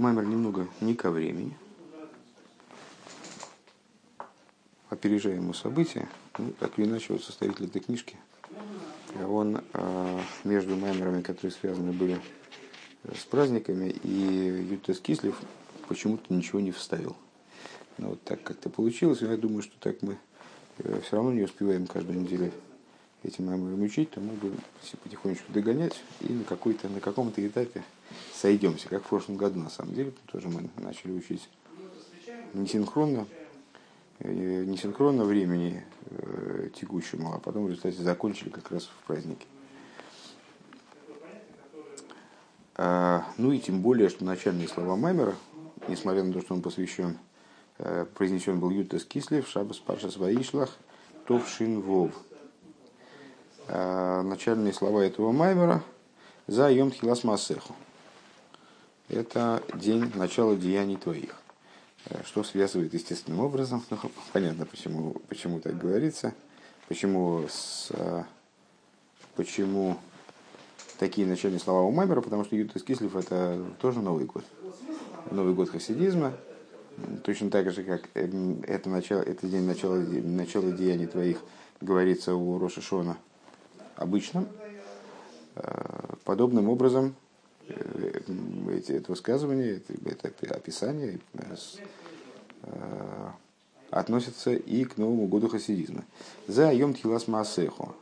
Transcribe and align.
Маймер 0.00 0.24
немного 0.24 0.66
не 0.80 0.94
ко 0.94 1.10
времени. 1.10 1.54
Опережаем 4.88 5.42
ему 5.42 5.52
события. 5.52 6.08
Ну, 6.38 6.54
так 6.58 6.78
или 6.78 6.86
иначе, 6.86 7.12
вот 7.12 7.22
составитель 7.22 7.66
этой 7.66 7.82
книжки, 7.82 8.16
он 9.28 9.60
э, 9.74 10.20
между 10.44 10.74
маймерами, 10.76 11.20
которые 11.20 11.52
связаны 11.52 11.92
были 11.92 12.18
с 13.14 13.26
праздниками, 13.26 13.90
и 13.90 14.66
Ютес 14.70 15.00
Кислев 15.00 15.38
почему-то 15.86 16.32
ничего 16.32 16.60
не 16.60 16.72
вставил. 16.72 17.14
Но 17.98 18.08
вот 18.08 18.22
так 18.22 18.42
как-то 18.42 18.70
получилось, 18.70 19.20
я 19.20 19.36
думаю, 19.36 19.60
что 19.60 19.78
так 19.80 20.00
мы 20.00 20.16
э, 20.78 20.98
все 21.04 21.16
равно 21.16 21.30
не 21.32 21.42
успеваем 21.42 21.86
каждую 21.86 22.20
неделю 22.20 22.52
этим 23.22 23.46
маймером 23.46 23.82
учить, 23.82 24.10
то 24.10 24.20
мы 24.20 24.32
будем 24.34 24.58
потихонечку 25.02 25.52
догонять 25.52 26.00
и 26.20 26.32
на, 26.32 26.44
какой-то, 26.44 26.88
на 26.88 27.00
каком-то 27.00 27.46
этапе 27.46 27.82
сойдемся, 28.34 28.88
как 28.88 29.04
в 29.04 29.08
прошлом 29.08 29.36
году 29.36 29.60
на 29.60 29.70
самом 29.70 29.94
деле, 29.94 30.12
тоже 30.32 30.48
мы 30.48 30.68
начали 30.76 31.12
учить 31.12 31.48
несинхронно, 32.54 33.26
э, 34.20 34.64
несинхронно 34.64 35.24
времени 35.24 35.84
э, 36.06 36.70
текущему, 36.74 37.34
а 37.34 37.38
потом 37.38 37.64
в 37.64 37.68
результате 37.68 38.02
закончили 38.02 38.48
как 38.48 38.70
раз 38.70 38.84
в 38.84 39.06
празднике. 39.06 39.46
А, 42.82 43.26
ну 43.36 43.52
и 43.52 43.58
тем 43.58 43.82
более, 43.82 44.08
что 44.08 44.24
начальные 44.24 44.66
слова 44.66 44.96
Маймера, 44.96 45.34
несмотря 45.88 46.22
на 46.24 46.32
то, 46.32 46.40
что 46.40 46.54
он 46.54 46.62
посвящен, 46.62 47.18
э, 47.78 48.06
произнесен 48.14 48.58
был 48.58 48.70
Ютас 48.70 49.04
Кислев, 49.04 49.46
Шабас 49.48 49.78
Паршас 49.78 50.16
Ваишлах, 50.16 50.78
Товшин 51.26 51.82
Вов. 51.82 52.12
А, 53.72 54.22
начальные 54.22 54.72
слова 54.72 55.00
этого 55.00 55.30
Маймера 55.30 55.84
за 56.48 56.68
Йом 56.72 56.92
Масеху. 57.22 57.76
Это 59.08 59.62
день 59.74 60.10
начала 60.16 60.56
деяний 60.56 60.96
твоих. 60.96 61.40
Э, 62.06 62.20
что 62.24 62.42
связывает 62.42 62.92
естественным 62.94 63.38
образом, 63.38 63.84
ну, 63.90 63.98
понятно, 64.32 64.66
почему, 64.66 65.14
почему 65.28 65.60
так 65.60 65.78
говорится, 65.78 66.34
почему, 66.88 67.44
с, 67.48 67.90
э, 67.90 68.24
почему 69.36 69.98
такие 70.98 71.24
начальные 71.24 71.60
слова 71.60 71.82
у 71.82 71.92
Маймера, 71.92 72.22
потому 72.22 72.44
что 72.44 72.56
Ютас 72.56 72.82
Кислев 72.82 73.14
это 73.14 73.64
тоже 73.80 74.00
Новый 74.00 74.24
год. 74.24 74.44
Новый 75.30 75.54
год 75.54 75.70
хасидизма, 75.70 76.32
точно 77.22 77.50
так 77.50 77.70
же, 77.70 77.84
как 77.84 78.08
эм, 78.14 78.64
это, 78.66 78.90
начало, 78.90 79.20
это 79.20 79.46
день 79.46 79.62
начала, 79.62 79.94
начала 79.94 80.72
деяний 80.72 81.06
твоих 81.06 81.38
говорится 81.80 82.34
у 82.34 82.58
Роша 82.58 82.80
Шона 82.80 83.16
обычном. 84.00 84.48
Э, 85.56 86.14
подобным 86.24 86.68
образом 86.68 87.14
э, 87.68 88.20
эти, 88.72 88.92
это 88.92 89.10
высказывание, 89.12 89.80
это, 90.06 90.28
это 90.28 90.54
описание 90.54 91.18
э, 91.34 91.56
относятся 93.90 94.52
и 94.52 94.84
к 94.84 94.96
Новому 94.96 95.26
году 95.26 95.48
хасидизма. 95.48 96.04
За 96.46 96.72
Йом 96.72 96.94
Тхилас 96.94 97.28
Маасеху. 97.28 97.94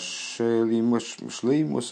Шлеймуса 0.00 1.18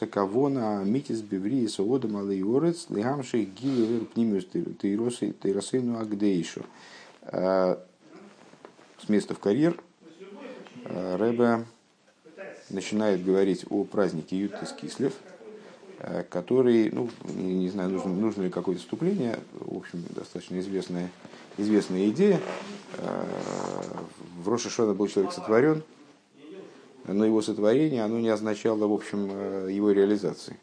кавона 0.07 0.83
митис 0.85 1.23
биври 1.23 1.69
соодом 1.69 2.17
алейорец 2.19 2.91
лигамши 2.91 3.45
гилевер 3.45 4.05
пнимиус 4.07 4.47
тейросейну 4.47 6.01
агдейшу. 6.01 6.67
С 7.23 7.79
места 9.09 9.35
в 9.35 9.39
карьер 9.39 9.81
Рэбе 10.85 11.65
начинает 12.71 13.25
говорить 13.25 13.65
о 13.71 13.85
празднике 13.85 14.39
Ютис 14.39 14.73
Кислев, 14.73 15.13
который, 16.31 16.91
ну, 16.91 17.11
не 17.35 17.69
знаю, 17.69 17.91
нужно, 17.91 18.13
нужно 18.13 18.43
ли 18.43 18.51
какое-то 18.51 18.81
вступление, 18.81 19.39
в 19.53 19.77
общем, 19.77 20.03
достаточно 20.11 20.59
известная, 20.61 21.11
известная 21.59 22.09
идея. 22.09 22.41
В 24.43 24.49
Рошишона 24.49 24.95
был 24.95 25.09
человек 25.09 25.33
сотворен, 25.33 25.83
но 27.07 27.25
его 27.25 27.43
сотворение, 27.43 28.05
оно 28.05 28.19
не 28.21 28.29
означало, 28.29 28.87
в 28.87 28.93
общем, 28.93 29.29
э, 29.31 29.69
его 29.71 29.91
реализации. 29.91 30.57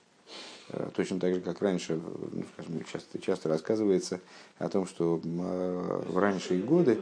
Э, 0.70 0.90
точно 0.96 1.20
так 1.20 1.34
же, 1.34 1.42
как 1.42 1.62
раньше, 1.62 2.00
ну, 2.32 2.44
скажем, 2.54 2.84
часто, 2.92 3.20
часто 3.20 3.50
рассказывается 3.50 4.20
о 4.58 4.70
том, 4.70 4.88
что 4.88 5.20
э, 5.24 6.02
в 6.10 6.18
ранние 6.18 6.62
годы 6.62 7.00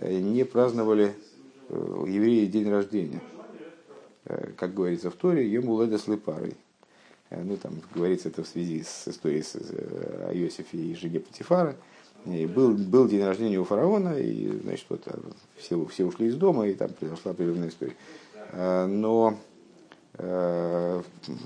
не 0.00 0.44
праздновали 0.44 1.14
евреи 1.70 2.46
день 2.46 2.70
рождения. 2.70 3.20
Как 4.56 4.74
говорится 4.74 5.10
в 5.10 5.14
Торе, 5.14 5.48
ему 5.48 5.80
леда 5.82 5.98
слепарой. 5.98 6.54
Ну, 7.30 7.56
там 7.56 7.74
говорится 7.94 8.28
это 8.28 8.42
в 8.42 8.48
связи 8.48 8.82
с 8.82 9.08
историей 9.08 9.42
с, 9.42 9.54
о 9.54 10.32
Иосифе 10.32 10.78
и 10.78 10.94
Жиге 10.94 11.20
Патифара. 11.20 11.76
И 12.26 12.46
был, 12.46 12.74
был 12.74 13.08
день 13.08 13.24
рождения 13.24 13.58
у 13.58 13.64
фараона, 13.64 14.18
и, 14.18 14.60
значит, 14.62 14.86
вот 14.88 15.06
все, 15.56 15.82
все 15.86 16.04
ушли 16.04 16.26
из 16.26 16.36
дома, 16.36 16.66
и 16.66 16.74
там 16.74 16.90
произошла 16.90 17.32
определенная 17.32 17.68
история. 17.68 17.94
Э, 18.52 18.86
но 18.86 19.38
э, 20.14 21.02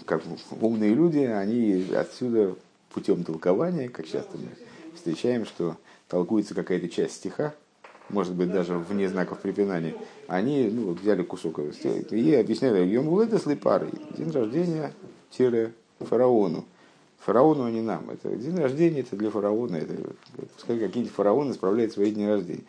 как 0.07 0.23
умные 0.61 0.95
люди, 0.95 1.19
они 1.19 1.87
отсюда 1.95 2.57
путем 2.91 3.23
толкования, 3.25 3.89
как 3.89 4.07
часто 4.07 4.39
мы 4.39 4.49
встречаем, 4.95 5.45
что 5.45 5.77
толкуется 6.09 6.55
какая-то 6.55 6.89
часть 6.89 7.17
стиха, 7.17 7.55
может 8.13 8.35
быть, 8.35 8.53
даже 8.53 8.79
вне 8.79 9.09
знаков 9.09 9.41
препинания, 9.41 9.95
они 10.29 10.71
ну, 10.73 10.93
взяли 10.93 11.23
кусок 11.23 11.59
и 11.59 12.35
объясняли, 12.35 12.87
Йом 12.87 13.19
это 13.19 13.39
слепары, 13.39 13.89
день 14.17 14.31
рождения 14.31 14.93
тире 15.31 15.73
фараону. 15.99 16.65
Фараону, 17.21 17.65
а 17.65 17.71
не 17.71 17.81
нам. 17.81 18.11
Это 18.11 18.35
день 18.35 18.57
рождения, 18.57 19.01
это 19.01 19.17
для 19.17 19.31
фараона. 19.31 19.77
Это, 19.77 19.95
пускай 20.57 20.79
какие-нибудь 20.79 21.15
фараоны 21.15 21.55
справляют 21.55 21.93
свои 21.93 22.11
дни 22.11 22.27
рождения. 22.27 22.65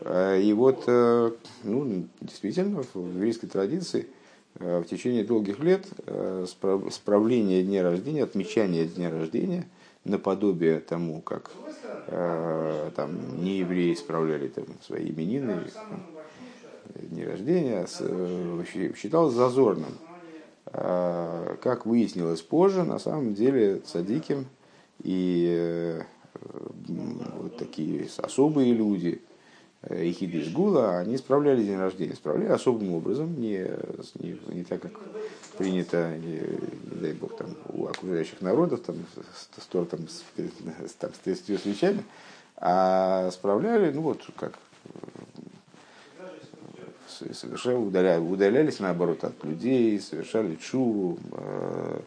Э, 0.00 0.40
и 0.40 0.52
вот, 0.52 0.84
э, 0.86 1.30
ну, 1.64 2.06
действительно, 2.20 2.82
в 2.82 2.96
еврейской 2.96 3.46
традиции 3.46 4.06
э, 4.58 4.80
в 4.80 4.84
течение 4.84 5.24
долгих 5.24 5.58
лет 5.60 5.86
справление 6.90 7.62
дня 7.62 7.82
рождения, 7.82 8.24
отмечание 8.24 8.86
дня 8.86 9.10
рождения, 9.10 9.66
наподобие 10.04 10.80
тому, 10.80 11.20
как 11.20 11.50
там 12.06 13.42
не 13.42 13.58
евреи 13.58 13.94
справляли 13.94 14.48
там, 14.48 14.64
свои 14.82 15.10
именины, 15.10 15.66
дни 16.94 17.24
рождения, 17.24 17.86
считалось 18.96 19.34
зазорным. 19.34 19.92
Как 20.64 21.86
выяснилось 21.86 22.42
позже, 22.42 22.84
на 22.84 22.98
самом 22.98 23.34
деле 23.34 23.78
цадиким 23.80 24.46
и 25.02 26.00
вот 26.48 27.56
такие 27.56 28.08
особые 28.18 28.72
люди– 28.72 29.22
Ихиды 29.88 30.40
из 30.40 30.52
Гула, 30.52 30.98
они 30.98 31.16
справляли 31.16 31.64
день 31.64 31.78
рождения, 31.78 32.14
справляли 32.14 32.52
особым 32.52 32.92
образом, 32.92 33.40
не, 33.40 33.66
не, 34.18 34.38
не 34.48 34.64
так, 34.64 34.82
как 34.82 34.92
принято, 35.56 36.18
не, 36.18 36.34
не 36.34 37.00
дай 37.00 37.12
бог, 37.14 37.34
там, 37.36 37.56
у 37.72 37.86
окружающих 37.86 38.42
народов, 38.42 38.82
там, 38.82 38.96
с, 39.16 39.66
там, 39.72 40.00
с, 40.06 40.92
там, 40.92 41.14
с 41.14 41.18
30 41.18 41.62
свечами, 41.62 42.04
а 42.56 43.30
справляли, 43.30 43.90
ну 43.90 44.02
вот, 44.02 44.22
как 44.36 44.58
совершали, 47.08 47.76
удаляли, 47.76 48.20
удалялись 48.20 48.80
наоборот 48.80 49.24
от 49.24 49.42
людей, 49.44 49.98
совершали 49.98 50.56
чуру, 50.56 51.18
э, 51.32 52.00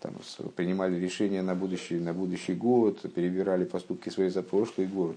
там, 0.00 0.14
принимали 0.56 0.98
решения 0.98 1.42
на 1.42 1.54
будущий, 1.54 1.96
на 1.96 2.14
будущий 2.14 2.54
год, 2.54 3.00
перебирали 3.12 3.66
поступки 3.66 4.08
свои 4.08 4.30
за 4.30 4.42
прошлый 4.42 4.86
год 4.86 5.16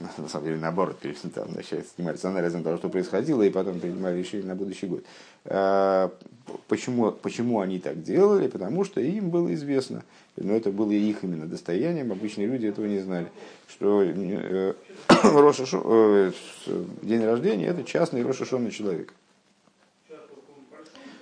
на 0.00 0.28
самом 0.28 0.46
деле 0.46 0.58
наоборот, 0.58 0.98
там, 1.34 1.52
начать 1.54 1.86
занимались 1.96 2.24
анализом 2.24 2.62
того, 2.62 2.76
что 2.78 2.88
происходило, 2.88 3.42
и 3.42 3.50
потом 3.50 3.80
принимали 3.80 4.18
решение 4.18 4.46
на 4.46 4.54
будущий 4.54 4.86
год. 4.86 5.04
А, 5.44 6.12
почему, 6.68 7.12
почему 7.12 7.60
они 7.60 7.78
так 7.78 8.02
делали? 8.02 8.48
Потому 8.48 8.84
что 8.84 9.00
им 9.00 9.30
было 9.30 9.52
известно, 9.54 10.04
но 10.36 10.54
это 10.54 10.70
было 10.70 10.90
их 10.90 11.22
именно 11.22 11.46
достоянием, 11.46 12.12
обычные 12.12 12.46
люди 12.46 12.66
этого 12.66 12.86
не 12.86 13.00
знали, 13.00 13.30
что 13.68 14.02
э, 14.02 14.74
Рошашо, 15.22 15.82
э, 15.84 16.32
день 17.02 17.24
рождения– 17.24 17.66
это 17.68 17.84
частный 17.84 18.22
Рошашонный 18.22 18.70
человек. 18.70 19.12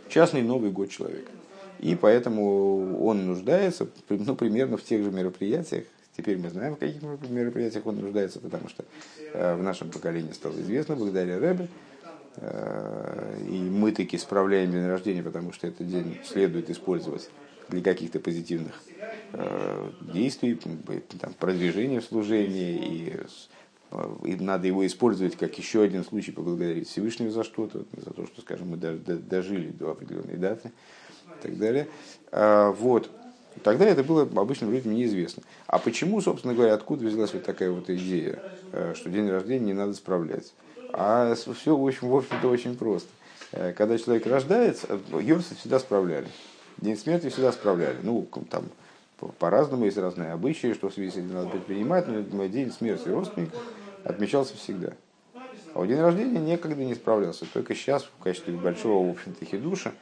Частный 0.08 0.42
Новый 0.42 0.70
год 0.70 0.90
человека. 0.90 1.30
И 1.78 1.96
поэтому 1.96 3.04
он 3.04 3.26
нуждается 3.26 3.88
ну, 4.08 4.36
примерно 4.36 4.76
в 4.76 4.84
тех 4.84 5.02
же 5.02 5.10
мероприятиях, 5.10 5.84
Теперь 6.22 6.38
мы 6.38 6.50
знаем, 6.50 6.76
в 6.76 6.78
каких 6.78 7.02
мероприятиях 7.02 7.84
он 7.84 7.96
нуждается, 7.96 8.38
потому 8.38 8.68
что 8.68 8.84
э, 9.32 9.56
в 9.56 9.62
нашем 9.64 9.90
поколении 9.90 10.30
стало 10.30 10.52
известно 10.60 10.94
благодаря 10.94 11.40
Рэбе. 11.40 11.66
Э, 12.36 13.42
и 13.44 13.58
мы 13.58 13.90
таки 13.90 14.16
справляем 14.18 14.70
день 14.70 14.86
рождения, 14.86 15.24
потому 15.24 15.52
что 15.52 15.66
этот 15.66 15.88
день 15.88 16.20
следует 16.24 16.70
использовать 16.70 17.28
для 17.70 17.82
каких-то 17.82 18.20
позитивных 18.20 18.80
э, 19.32 19.90
действий, 20.12 20.60
там, 21.20 21.34
продвижения 21.34 21.98
в 21.98 22.04
служении, 22.04 22.76
и, 22.76 24.28
и 24.28 24.36
надо 24.36 24.68
его 24.68 24.86
использовать 24.86 25.36
как 25.36 25.58
еще 25.58 25.82
один 25.82 26.04
случай 26.04 26.30
поблагодарить 26.30 26.88
Всевышнего 26.88 27.32
за 27.32 27.42
что-то, 27.42 27.84
за 27.96 28.12
то, 28.12 28.26
что, 28.28 28.42
скажем, 28.42 28.68
мы 28.68 28.76
дожили 28.76 29.72
до 29.72 29.90
определенной 29.90 30.36
даты 30.36 30.70
и 31.40 31.42
так 31.42 31.58
далее. 31.58 31.88
Вот. 32.30 33.10
Тогда 33.62 33.84
это 33.84 34.02
было 34.02 34.22
обычным 34.22 34.72
людям 34.72 34.94
неизвестно. 34.94 35.42
А 35.66 35.78
почему, 35.78 36.20
собственно 36.20 36.54
говоря, 36.54 36.74
откуда 36.74 37.06
взялась 37.06 37.32
вот 37.34 37.44
такая 37.44 37.70
вот 37.70 37.90
идея, 37.90 38.42
э, 38.72 38.94
что 38.96 39.10
день 39.10 39.28
рождения 39.28 39.66
не 39.66 39.72
надо 39.72 39.94
справлять? 39.94 40.52
А 40.92 41.34
все, 41.34 41.76
в 41.76 41.86
общем, 41.86 42.08
в 42.08 42.16
общем-то, 42.16 42.48
очень 42.48 42.76
просто. 42.76 43.08
Э, 43.52 43.72
когда 43.72 43.98
человек 43.98 44.26
рождается, 44.26 44.98
Йорсы 45.12 45.54
всегда 45.54 45.78
справляли. 45.78 46.26
День 46.78 46.96
смерти 46.96 47.28
всегда 47.28 47.52
справляли. 47.52 47.96
Ну, 48.02 48.26
там, 48.50 48.64
по-разному 49.38 49.84
есть 49.84 49.98
разные 49.98 50.32
обычаи, 50.32 50.72
что 50.72 50.88
в 50.88 50.94
связи 50.94 51.10
с 51.10 51.16
этим 51.16 51.32
надо 51.32 51.50
предпринимать, 51.50 52.06
но 52.08 52.46
день 52.46 52.72
смерти 52.72 53.08
родственника 53.08 53.56
отмечался 54.04 54.56
всегда. 54.56 54.92
А 55.74 55.80
в 55.80 55.86
день 55.86 56.00
рождения 56.00 56.38
никогда 56.38 56.82
не 56.82 56.94
справлялся. 56.94 57.46
Только 57.52 57.74
сейчас 57.74 58.04
в 58.04 58.22
качестве 58.22 58.54
большого, 58.54 59.06
в 59.06 59.10
общем-то, 59.10 59.44
хидуша 59.44 59.90
э, 59.90 59.92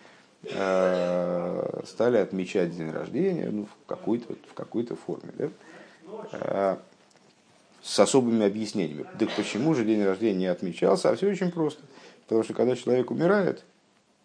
стали 0.42 2.16
отмечать 2.16 2.76
день 2.76 2.90
рождения 2.90 3.50
ну, 3.50 3.66
в 3.66 3.86
какой-то 3.86 4.34
в 4.48 4.54
какой-то 4.54 4.96
форме. 4.96 5.30
Да? 5.36 5.50
Э, 6.32 6.76
с 7.82 7.98
особыми 7.98 8.44
объяснениями. 8.44 9.06
Так 9.18 9.30
почему 9.36 9.74
же 9.74 9.84
день 9.84 10.04
рождения 10.04 10.38
не 10.38 10.46
отмечался? 10.46 11.10
А 11.10 11.16
все 11.16 11.30
очень 11.30 11.50
просто. 11.50 11.82
Потому 12.24 12.44
что 12.44 12.52
когда 12.52 12.76
человек 12.76 13.10
умирает, 13.10 13.64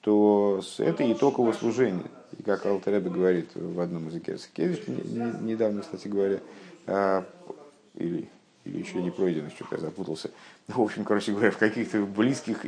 то 0.01 0.61
это 0.77 1.11
итог 1.11 1.39
его 1.39 1.53
служения. 1.53 2.03
И 2.37 2.43
как 2.43 2.65
Алтареба 2.65 3.09
говорит 3.09 3.49
в 3.55 3.79
одном 3.79 4.09
из 4.09 4.47
Кедиш, 4.47 4.83
недавно, 4.87 5.81
кстати 5.81 6.07
говоря, 6.09 6.39
а, 6.85 7.25
или, 7.95 8.29
или 8.65 8.77
еще 8.77 9.01
не 9.01 9.09
пройдено, 9.09 9.49
что-то 9.49 9.75
я 9.75 9.81
запутался. 9.81 10.31
В 10.67 10.81
общем, 10.81 11.05
короче 11.05 11.31
говоря, 11.31 11.51
в 11.51 11.57
каких-то 11.57 12.01
близких 12.01 12.65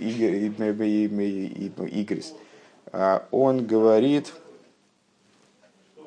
игрис. 1.85 2.33
А, 2.33 2.46
он 3.31 3.65
говорит 3.65 4.33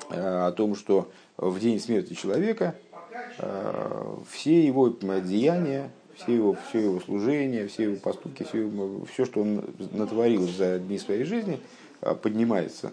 а, 0.09 0.49
о 0.49 0.53
том, 0.53 0.75
что 0.75 1.11
в 1.37 1.59
день 1.59 1.81
смерти 1.81 2.15
человека 2.15 2.75
все 4.29 4.67
его 4.67 4.89
деяния, 4.89 5.91
все 6.15 6.35
его, 6.35 6.57
все 6.69 6.81
его 6.81 7.01
служения, 7.01 7.67
все 7.67 7.85
его 7.85 7.97
поступки, 7.97 8.43
все, 8.43 8.71
все, 9.11 9.25
что 9.25 9.41
он 9.41 9.65
натворил 9.93 10.47
за 10.47 10.79
дни 10.79 10.99
своей 10.99 11.25
жизни, 11.25 11.61
поднимается 12.23 12.93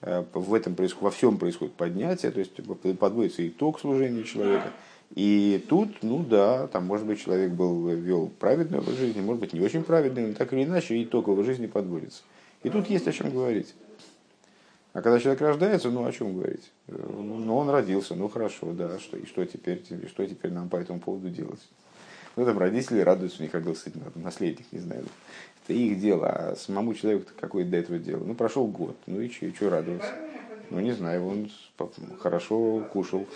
Э, 0.00 0.24
в 0.32 0.54
этом 0.54 0.76
во 1.00 1.10
всем 1.10 1.38
происходит 1.38 1.74
поднятие, 1.74 2.30
то 2.30 2.40
есть 2.40 2.52
подводится 2.98 3.46
итог 3.46 3.80
служения 3.80 4.24
человека. 4.24 4.72
И 5.14 5.64
тут, 5.68 6.02
ну 6.02 6.22
да, 6.22 6.66
там, 6.68 6.86
может 6.86 7.06
быть, 7.06 7.20
человек 7.20 7.50
был, 7.52 7.88
вел 7.88 8.30
праведный 8.38 8.78
образ 8.78 8.96
жизни, 8.96 9.20
может 9.20 9.40
быть, 9.40 9.52
не 9.54 9.60
очень 9.60 9.82
праведный, 9.82 10.28
но 10.28 10.34
так 10.34 10.52
или 10.52 10.64
иначе 10.64 11.02
итог 11.02 11.28
его 11.28 11.42
жизни 11.42 11.66
подводится. 11.66 12.22
И 12.62 12.70
тут 12.70 12.88
есть 12.88 13.06
о 13.06 13.12
чем 13.12 13.30
говорить. 13.30 13.74
А 14.92 15.02
когда 15.02 15.20
человек 15.20 15.40
рождается, 15.40 15.90
ну 15.90 16.04
о 16.04 16.12
чем 16.12 16.34
говорить? 16.34 16.72
Ну, 16.88 17.56
он 17.56 17.70
родился, 17.70 18.14
ну 18.14 18.28
хорошо, 18.28 18.72
да, 18.72 18.98
что, 18.98 19.16
и 19.16 19.26
что 19.26 19.44
теперь, 19.44 19.82
что 20.08 20.26
теперь 20.26 20.50
нам 20.50 20.68
по 20.68 20.76
этому 20.76 20.98
поводу 20.98 21.30
делать? 21.30 21.60
Ну, 22.36 22.44
там 22.44 22.58
родители 22.58 23.00
радуются, 23.00 23.40
у 23.40 23.42
них 23.42 23.52
родился 23.52 23.90
наследник, 24.14 24.66
не 24.72 24.78
знаю. 24.78 25.04
Это 25.64 25.72
их 25.72 26.00
дело, 26.00 26.28
а 26.30 26.56
самому 26.56 26.94
человеку 26.94 27.30
какое 27.38 27.64
до 27.64 27.76
этого 27.76 27.98
дело? 27.98 28.24
Ну, 28.24 28.34
прошел 28.34 28.66
год, 28.66 28.96
ну 29.06 29.20
и 29.20 29.28
что, 29.28 29.54
что 29.54 29.70
радоваться? 29.70 30.12
Ну, 30.70 30.80
не 30.80 30.92
знаю, 30.92 31.26
он 31.26 31.50
хорошо 32.20 32.86
кушал, 32.92 33.26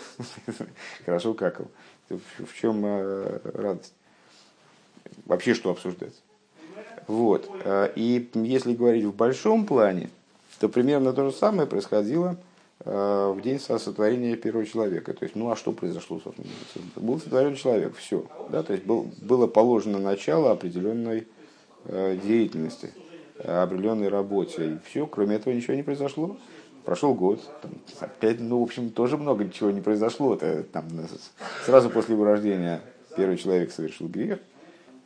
хорошо 1.05 1.33
какал. 1.33 1.67
В 2.09 2.53
чем 2.59 2.85
э, 2.85 3.39
радость? 3.43 3.93
Вообще, 5.25 5.53
что 5.53 5.71
обсуждать? 5.71 6.13
Вот. 7.07 7.49
Э, 7.63 7.91
и 7.95 8.29
если 8.33 8.73
говорить 8.73 9.05
в 9.05 9.15
большом 9.15 9.65
плане, 9.65 10.09
то 10.59 10.69
примерно 10.69 11.13
то 11.13 11.29
же 11.29 11.35
самое 11.35 11.67
происходило 11.67 12.37
Э, 12.85 13.33
в 13.33 13.41
день 13.41 13.59
сотворения 13.59 14.35
первого 14.35 14.65
человека. 14.65 15.13
То 15.13 15.23
есть, 15.23 15.35
ну 15.35 15.49
а 15.49 15.55
что 15.55 15.71
произошло? 15.71 16.21
Был 16.97 17.19
сотворен 17.19 17.55
человек, 17.55 17.95
все. 17.95 18.25
Да? 18.49 18.61
То 18.61 18.73
есть 18.73 18.85
был, 18.85 19.09
было 19.21 19.47
положено 19.47 19.99
начало 19.99 20.51
определенной 20.51 21.27
э, 21.85 22.17
деятельности, 22.21 22.91
определенной 23.37 24.09
работе. 24.09 24.73
И 24.73 24.77
все, 24.89 25.07
кроме 25.07 25.37
этого 25.37 25.53
ничего 25.53 25.75
не 25.75 25.83
произошло. 25.83 26.35
Прошел 26.83 27.13
год, 27.13 27.39
там, 27.61 27.71
опять, 28.01 28.41
ну, 28.41 28.59
в 28.59 28.63
общем, 28.63 28.89
тоже 28.89 29.15
много 29.15 29.49
чего 29.49 29.71
не 29.71 29.79
произошло. 29.79 30.37
Там, 30.73 30.85
сразу 31.65 31.89
после 31.89 32.15
его 32.15 32.25
рождения 32.25 32.81
первый 33.15 33.37
человек 33.37 33.71
совершил 33.71 34.09
грех, 34.09 34.39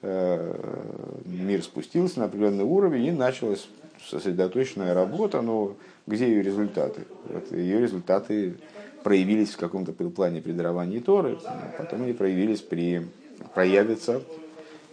мир 0.02 1.64
спустился 1.64 2.20
на 2.20 2.26
определенный 2.26 2.64
уровень 2.64 3.06
и 3.06 3.12
началась 3.12 3.68
сосредоточенная 4.10 4.94
работа, 4.94 5.42
но 5.42 5.76
где 6.06 6.28
ее 6.28 6.42
результаты? 6.42 7.02
Вот 7.26 7.52
ее 7.52 7.80
результаты 7.82 8.56
проявились 9.04 9.52
в 9.52 9.58
каком-то 9.58 9.94
плане 9.94 10.42
при 10.42 10.52
даровании 10.52 11.00
Торы, 11.00 11.38
а 11.46 11.74
потом 11.78 12.04
они 12.04 12.14
проявились 12.14 12.62
при, 12.62 13.08
проявятся 13.54 14.22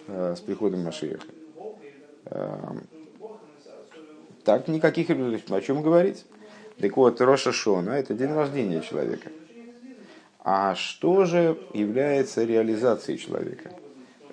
э, 0.06 0.34
с 0.36 0.40
приходом 0.40 0.84
Машиеха. 0.84 1.26
Э, 2.26 2.58
так 4.44 4.68
никаких 4.68 5.10
о 5.10 5.60
чем 5.60 5.82
говорить. 5.82 6.24
Так 6.78 6.96
вот, 6.96 7.20
Роша 7.20 7.52
Шона– 7.52 7.90
это 7.92 8.14
день 8.14 8.32
рождения 8.32 8.82
человека. 8.82 9.30
А 10.40 10.74
что 10.74 11.24
же 11.24 11.58
является 11.72 12.44
реализацией 12.44 13.18
человека? 13.18 13.70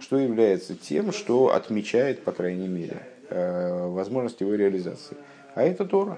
Что 0.01 0.17
является 0.17 0.75
тем, 0.75 1.11
что 1.11 1.53
отмечает, 1.53 2.23
по 2.23 2.31
крайней 2.31 2.67
мере, 2.67 3.07
э, 3.29 3.87
возможность 3.87 4.41
его 4.41 4.55
реализации? 4.55 5.15
А 5.53 5.61
это 5.61 5.85
Тора. 5.85 6.17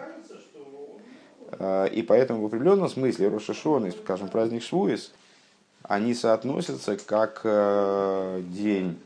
Э, 1.52 1.90
и 1.92 2.02
поэтому 2.02 2.42
в 2.42 2.46
определенном 2.46 2.88
смысле 2.88 3.28
Рошашон 3.28 3.88
и, 3.88 3.92
скажем, 3.92 4.30
праздник 4.30 4.64
Швуис, 4.64 5.14
они 5.84 6.14
соотносятся 6.14 6.98
как 6.98 7.42
э, 7.44 8.42
день 8.48 8.98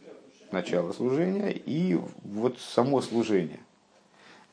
начала 0.51 0.93
служения 0.93 1.51
и 1.51 1.99
вот 2.23 2.59
само 2.59 3.01
служение. 3.01 3.59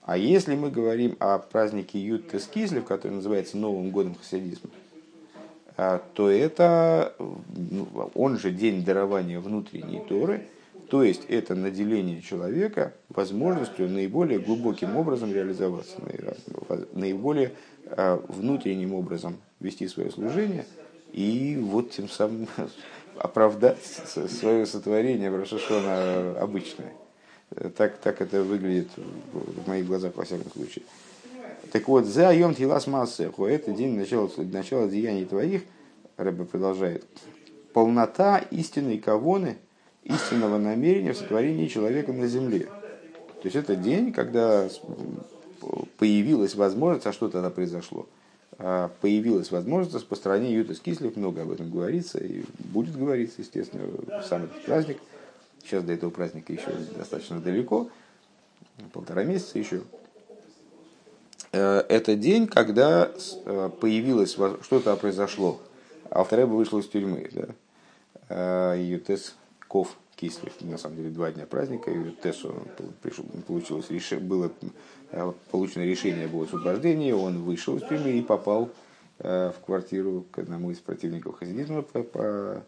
А 0.03 0.17
если 0.17 0.55
мы 0.55 0.71
говорим 0.71 1.17
о 1.21 1.39
празднике 1.39 1.99
Ют 1.99 2.31
Тескизлев, 2.31 2.87
который 2.87 3.13
называется 3.13 3.59
Новым 3.59 3.91
годом 3.91 4.15
хасидизма, 4.15 4.71
то 5.77 6.31
это, 6.31 7.15
ну, 7.19 8.11
он 8.15 8.39
же 8.39 8.51
день 8.51 8.85
дарования 8.85 9.41
внутренней 9.41 10.01
Торы, 10.09 10.47
то 10.89 11.03
есть 11.03 11.25
это 11.29 11.55
наделение 11.55 12.21
человека 12.21 12.93
возможностью 13.09 13.89
наиболее 13.89 14.39
глубоким 14.39 14.97
образом 14.97 15.33
реализоваться, 15.33 15.97
наиболее 16.93 17.53
Э, 17.87 18.19
внутренним 18.29 18.95
образом 18.95 19.37
вести 19.61 19.87
свое 19.89 20.11
служение 20.11 20.65
и 21.13 21.59
вот 21.61 21.91
тем 21.91 22.09
самым 22.09 22.49
оправдать 23.19 23.85
свое 23.85 24.65
сотворение 24.65 25.31
в 25.31 25.35
обычное. 26.41 26.93
Так, 27.77 27.99
так 27.99 28.21
это 28.23 28.43
выглядит 28.43 28.89
в 29.33 29.69
моих 29.69 29.87
глазах, 29.87 30.17
во 30.17 30.25
всяком 30.25 30.51
случае. 30.51 30.85
Так 31.75 31.89
вот, 31.89 32.05
за 32.05 32.33
Йом 32.33 32.55
Тилас 32.55 32.87
Массеху, 32.87 33.47
это 33.47 33.73
день 33.73 33.99
начала, 33.99 34.31
начала 34.37 34.87
деяний 34.87 35.25
твоих, 35.25 35.63
Рэбе 36.17 36.45
продолжает, 36.45 37.05
полнота 37.73 38.39
истинной 38.39 38.99
кавоны, 38.99 39.57
истинного 40.05 40.59
намерения 40.59 41.15
в 41.15 41.17
сотворении 41.17 41.67
человека 41.67 42.13
на 42.13 42.29
земле. 42.29 42.69
То 43.43 43.47
есть 43.47 43.57
это 43.57 43.75
день, 43.75 44.13
когда 44.13 44.69
появилась 45.99 46.55
возможность, 46.55 47.09
а 47.09 47.13
что 47.13 47.29
тогда 47.29 47.51
произошло? 47.51 48.07
А, 48.59 48.93
появилась 49.01 49.51
возможность 49.51 49.97
распространения 49.97 50.55
Ютас 50.55 50.79
Кислев, 50.79 51.17
много 51.17 51.43
об 51.43 51.51
этом 51.51 51.73
говорится, 51.73 52.19
и 52.19 52.45
будет 52.59 52.97
говориться, 52.97 53.43
естественно, 53.43 53.89
сам 54.23 54.45
этот 54.45 54.65
праздник. 54.65 54.99
Сейчас 55.65 55.83
до 55.83 55.93
этого 55.93 56.11
праздника 56.11 56.53
еще 56.53 56.71
достаточно 56.97 57.41
далеко, 57.41 57.91
полтора 58.93 59.25
месяца 59.25 59.59
еще. 59.59 59.83
Э, 61.55 61.85
это 61.89 62.17
день, 62.17 62.49
когда 62.49 63.13
э, 63.47 63.71
появилось, 63.81 64.33
что-то 64.33 64.97
произошло. 64.97 65.61
Алтареба 66.11 66.55
вышел 66.55 66.81
из 66.81 66.89
тюрьмы. 66.89 67.31
Да? 68.29 68.75
Ютес 68.75 69.35
Ков 69.69 69.97
Кислев, 70.17 70.53
на 70.63 70.79
самом 70.79 70.97
деле, 70.97 71.11
два 71.11 71.31
дня 71.31 71.47
праздника, 71.47 71.91
и 71.91 72.11
Тесу 72.23 72.55
получилось, 73.47 73.87
было 74.21 74.51
Э, 75.11 75.33
получено 75.53 75.83
решение 75.83 76.25
об 76.25 76.37
освобождении, 76.41 77.13
он 77.13 77.43
вышел 77.43 77.77
из 77.77 77.83
тюрьмы 77.83 78.11
и 78.11 78.23
попал 78.23 78.71
в 79.21 79.55
квартиру 79.65 80.27
к 80.33 80.41
одному 80.41 80.73
из 80.73 80.79
противников 80.79 81.39
хасидизма 81.39 81.83
по, 81.83 82.03
по 82.03 82.65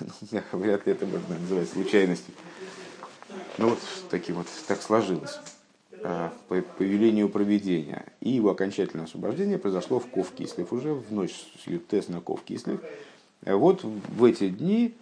ну, 0.00 0.40
вряд 0.52 0.86
ли 0.86 0.92
это 0.92 1.04
можно 1.04 1.38
называть 1.38 1.68
случайностью. 1.68 2.32
Ну 3.58 3.68
вот 3.68 3.78
таким 4.08 4.36
вот 4.36 4.46
так 4.66 4.80
сложилось 4.80 5.38
по, 6.04 6.60
по 6.60 6.82
велению 6.82 7.30
проведения. 7.30 8.04
И 8.20 8.30
его 8.30 8.50
окончательное 8.50 9.06
освобождение 9.06 9.56
произошло 9.56 9.98
в 9.98 10.06
Ковкислев, 10.10 10.70
уже 10.70 10.92
в 10.92 11.10
ночь 11.12 11.32
с 11.32 11.66
Ютес 11.66 12.08
на 12.08 12.20
Ковкислев. 12.20 12.80
Вот 13.46 13.82
в 13.82 14.24
эти 14.24 14.50
дни 14.50 14.94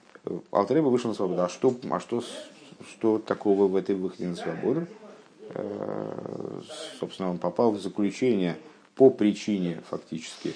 Алтареба 0.52 0.88
вышел 0.88 1.10
на 1.10 1.16
свободу. 1.16 1.42
А 1.42 1.48
что, 1.48 1.74
а 1.90 1.98
что, 1.98 2.22
что 2.88 3.18
такого 3.18 3.66
в 3.66 3.74
этой 3.74 3.96
выходе 3.96 4.28
на 4.28 4.36
свободу? 4.36 4.86
Э, 5.50 6.60
собственно, 7.00 7.30
он 7.30 7.38
попал 7.38 7.72
в 7.72 7.80
заключение 7.80 8.56
по 8.94 9.10
причине 9.10 9.82
фактически 9.88 10.54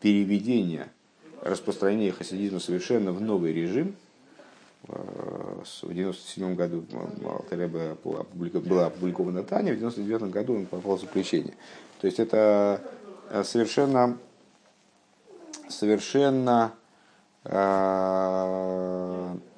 переведения, 0.00 0.88
распространения 1.42 2.10
хасидизма 2.10 2.58
совершенно 2.58 3.12
в 3.12 3.20
новый 3.20 3.52
режим. 3.52 3.94
В 4.88 5.82
1997 5.82 6.54
году 6.54 6.84
Алтареба 7.24 7.96
была 8.02 8.20
опубликована 8.86 9.42
Таня, 9.42 9.74
в 9.74 9.76
1999 9.76 10.32
году 10.32 10.54
он 10.56 10.66
попал 10.66 10.96
в 10.96 11.00
запрещение. 11.00 11.54
То 12.00 12.06
есть 12.06 12.18
это 12.18 12.80
совершенно, 13.44 14.16
совершенно 15.68 16.72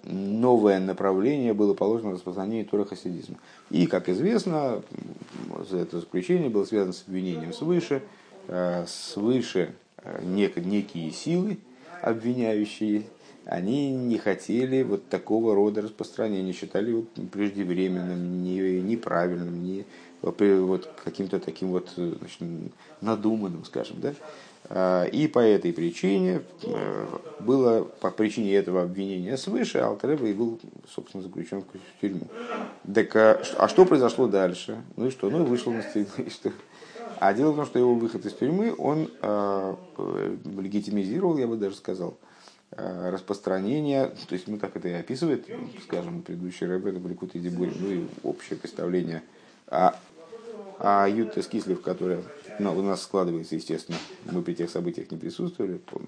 новое 0.04 0.80
направление 0.80 1.52
было 1.54 1.74
положено 1.74 2.10
в 2.10 2.14
распространении 2.14 2.64
Тора 2.64 2.84
хасидизма. 2.84 3.36
И, 3.70 3.86
как 3.86 4.08
известно, 4.08 4.82
это 5.70 6.00
заключение 6.00 6.50
было 6.50 6.64
связано 6.64 6.92
с 6.92 7.04
обвинением 7.06 7.52
свыше, 7.52 8.02
э, 8.48 8.84
свыше 8.86 9.74
э, 9.98 10.22
нек- 10.24 10.60
некие 10.60 11.10
силы, 11.12 11.58
обвиняющие, 12.02 13.04
они 13.44 13.90
не 13.90 14.18
хотели 14.18 14.82
вот 14.82 15.08
такого 15.08 15.54
рода 15.54 15.82
распространения, 15.82 16.52
считали 16.52 16.90
его 16.90 17.04
преждевременным, 17.32 18.42
не, 18.42 18.80
неправильным, 18.80 19.62
не, 19.62 19.84
вот 20.22 20.88
каким-то 21.02 21.40
таким 21.40 21.70
вот 21.70 21.88
значит, 21.96 22.42
надуманным, 23.00 23.64
скажем, 23.64 24.00
да. 24.00 24.14
А, 24.68 25.04
и 25.04 25.26
по 25.26 25.40
этой 25.40 25.72
причине 25.72 26.42
э, 26.62 27.06
было, 27.40 27.82
по 27.82 28.10
причине 28.10 28.54
этого 28.54 28.82
обвинения 28.82 29.36
свыше, 29.36 29.78
Алтареба 29.78 30.26
и 30.26 30.34
был, 30.34 30.60
собственно, 30.88 31.22
заключен 31.24 31.62
в 31.62 32.00
тюрьму. 32.00 32.28
Так, 32.94 33.16
а, 33.16 33.42
а 33.56 33.68
что 33.68 33.84
произошло 33.84 34.28
дальше? 34.28 34.82
Ну 34.96 35.06
и 35.06 35.10
что? 35.10 35.30
Ну, 35.30 35.44
вышел 35.44 35.72
на 35.72 35.82
сцену. 35.82 36.06
И 36.18 36.30
что? 36.30 36.52
А 37.18 37.34
дело 37.34 37.52
в 37.52 37.56
том, 37.56 37.66
что 37.66 37.78
его 37.78 37.94
выход 37.94 38.24
из 38.26 38.34
тюрьмы, 38.34 38.74
он 38.76 39.10
э, 39.22 39.74
легитимизировал, 40.58 41.36
я 41.38 41.46
бы 41.46 41.56
даже 41.56 41.74
сказал, 41.74 42.16
э, 42.22 42.29
распространение, 42.76 44.06
то 44.28 44.34
есть, 44.34 44.46
ну 44.46 44.58
так 44.58 44.76
это 44.76 44.88
и 44.88 44.92
описывает, 44.92 45.46
скажем, 45.84 46.22
предыдущий 46.22 46.66
рэп, 46.66 46.86
это 46.86 46.98
были 47.00 47.14
Куты 47.14 47.38
Дебури, 47.38 47.72
ну 47.78 47.90
и 47.90 48.06
общее 48.22 48.56
представление 48.56 49.22
о, 49.66 49.96
о 50.78 51.08
Ютте 51.08 51.42
Скислев, 51.42 51.82
которая 51.82 52.22
но 52.60 52.76
у 52.76 52.82
нас 52.82 53.02
складывается, 53.02 53.54
естественно, 53.54 53.96
мы 54.30 54.42
при 54.42 54.54
тех 54.54 54.68
событиях 54.68 55.10
не 55.10 55.16
присутствовали, 55.16 55.78
по, 55.78 56.00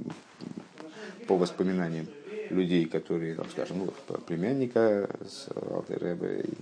по 1.26 1.36
воспоминаниям 1.38 2.06
людей, 2.50 2.84
которые, 2.84 3.34
там, 3.34 3.48
скажем, 3.50 3.78
ну, 3.78 4.18
племянника 4.26 5.08
с 5.26 5.48
Алтеребе, 5.56 6.42
и 6.42 6.54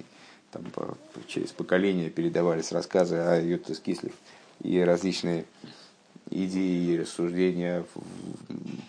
там 0.52 0.62
по, 0.72 0.96
через 1.26 1.50
поколение 1.50 2.08
передавались 2.08 2.70
рассказы 2.70 3.16
о 3.16 3.40
Ютес 3.40 3.80
Кислев 3.80 4.12
и 4.62 4.78
различные 4.78 5.44
идеи 6.30 6.92
и 6.92 7.00
рассуждения 7.00 7.84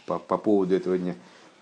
по, 0.06 0.20
по 0.20 0.38
поводу 0.38 0.76
этого 0.76 0.98
дня. 0.98 1.16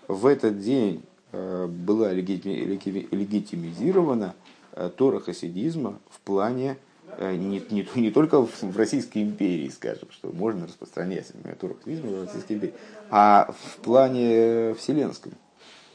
В 0.08 0.26
этот 0.26 0.60
день 0.60 1.02
э, 1.32 1.66
была 1.66 2.12
легитимизирована 2.12 4.34
э, 4.72 4.90
Тора 4.96 5.20
хасидизма 5.20 5.98
в 6.10 6.20
плане 6.20 6.76
Э, 7.18 7.34
не, 7.34 7.62
не, 7.70 7.88
не 7.94 8.10
только 8.10 8.42
в 8.42 8.76
Российской 8.76 9.22
империи, 9.22 9.68
скажем, 9.68 10.08
что 10.10 10.28
можно 10.28 10.66
распространять 10.66 11.32
туркизм 11.60 12.08
в 12.08 12.24
Российской 12.24 12.54
империи, 12.54 12.74
а 13.10 13.54
в 13.58 13.76
плане 13.78 14.74
вселенском, 14.74 15.32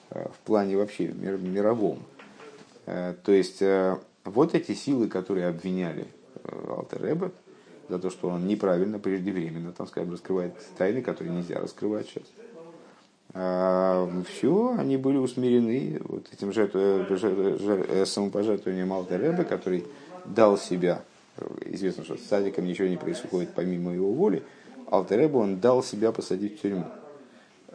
в 0.09 0.37
плане 0.45 0.77
вообще 0.77 1.07
мир, 1.07 1.37
мировом. 1.37 2.03
То 2.85 3.31
есть 3.31 3.63
вот 4.23 4.53
эти 4.53 4.73
силы, 4.73 5.07
которые 5.07 5.47
обвиняли 5.47 6.07
Алтереба 6.43 7.31
за 7.89 7.99
то, 7.99 8.09
что 8.09 8.29
он 8.29 8.47
неправильно, 8.47 8.99
преждевременно, 8.99 9.71
там, 9.71 9.87
скажем, 9.87 10.11
раскрывает 10.11 10.53
тайны, 10.77 11.01
которые 11.01 11.33
нельзя 11.33 11.59
раскрывать 11.59 12.07
сейчас. 12.07 12.23
Все, 14.29 14.75
они 14.77 14.95
были 14.95 15.17
усмирены 15.17 15.99
вот 16.05 16.27
этим 16.31 16.53
жертв, 16.53 16.75
жертв, 17.09 18.09
самопожертвованием 18.09 18.93
Алтереба, 18.93 19.43
который 19.43 19.85
дал 20.23 20.57
себя, 20.57 21.01
известно, 21.65 22.05
что 22.05 22.15
с 22.17 22.21
садиком 22.21 22.65
ничего 22.65 22.87
не 22.87 22.97
происходит 22.97 23.49
помимо 23.53 23.93
его 23.93 24.11
воли, 24.13 24.41
Алтеребу 24.89 25.39
он 25.39 25.59
дал 25.59 25.83
себя 25.83 26.11
посадить 26.11 26.57
в 26.57 26.61
тюрьму. 26.61 26.85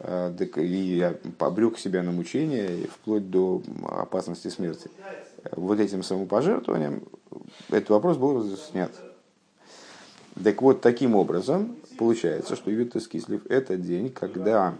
А, 0.03 0.33
и 0.57 1.13
обрек 1.37 1.77
себя 1.77 2.01
на 2.01 2.11
мучение, 2.11 2.87
вплоть 2.87 3.29
до 3.29 3.61
опасности 3.87 4.47
смерти. 4.47 4.89
Вот 5.51 5.79
этим 5.79 6.01
самопожертвованием 6.01 7.03
этот 7.69 7.89
вопрос 7.89 8.17
был 8.17 8.43
снят. 8.57 8.91
Так 10.43 10.61
вот, 10.61 10.81
таким 10.81 11.15
образом, 11.15 11.75
получается, 11.97 12.55
что 12.55 12.71
Витас 12.71 13.07
Кислив– 13.07 13.45
это 13.49 13.77
день, 13.77 14.09
когда 14.09 14.75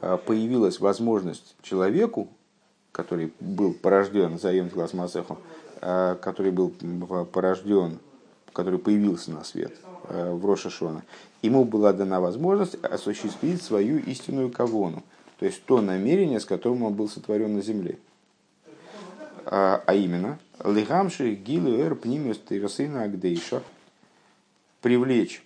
а, 0.00 0.16
появилась 0.16 0.80
возможность 0.80 1.56
человеку 1.62 2.28
который 2.94 3.32
был 3.40 3.74
порожден 3.74 4.38
Заем 4.38 4.68
Глаз 4.68 4.94
Масеху, 4.94 5.38
э, 5.80 6.16
который 6.22 6.52
был 6.52 6.70
порожден, 7.32 7.98
который 8.52 8.78
появился 8.78 9.32
на 9.32 9.42
свет 9.42 9.74
э, 10.08 10.32
в 10.32 10.46
Роша 10.46 10.70
Шона, 10.70 11.02
ему 11.42 11.64
была 11.64 11.92
дана 11.92 12.20
возможность 12.20 12.76
осуществить 12.84 13.62
свою 13.62 13.98
истинную 13.98 14.48
кавону, 14.48 15.02
то 15.40 15.46
есть 15.46 15.64
то 15.64 15.80
намерение, 15.80 16.38
с 16.38 16.44
которым 16.44 16.84
он 16.84 16.94
был 16.94 17.08
сотворен 17.08 17.54
на 17.54 17.62
земле. 17.62 17.98
А, 19.46 19.82
а 19.86 19.94
именно, 19.94 20.38
Лихамши 20.64 21.34
Гилу 21.34 21.78
Эр 21.78 21.94
Пнимиус 21.94 22.38
Тиросына 22.48 23.02
Агдейша 23.02 23.62
привлечь 24.80 25.42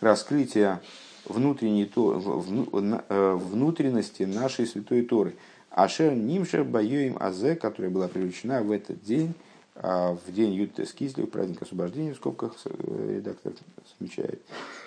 раскрытие 0.00 0.80
внутренней, 1.24 1.90
э, 1.94 3.32
внутренности 3.34 4.22
нашей 4.24 4.66
святой 4.66 5.02
Торы– 5.02 5.34
Ашер 5.76 6.14
Нимшер 6.14 6.64
Баюим 6.64 7.18
Азе, 7.20 7.54
которая 7.54 7.90
была 7.90 8.08
привлечена 8.08 8.62
в 8.62 8.72
этот 8.72 9.04
день, 9.04 9.34
а, 9.74 10.16
в 10.26 10.32
день 10.32 10.54
Ютес 10.54 10.94
Кислив, 10.94 11.30
праздник 11.30 11.60
освобождения, 11.60 12.14
в 12.14 12.16
скобках 12.16 12.56
э, 12.64 13.16
редактор 13.16 13.52
замечает. 13.98 14.40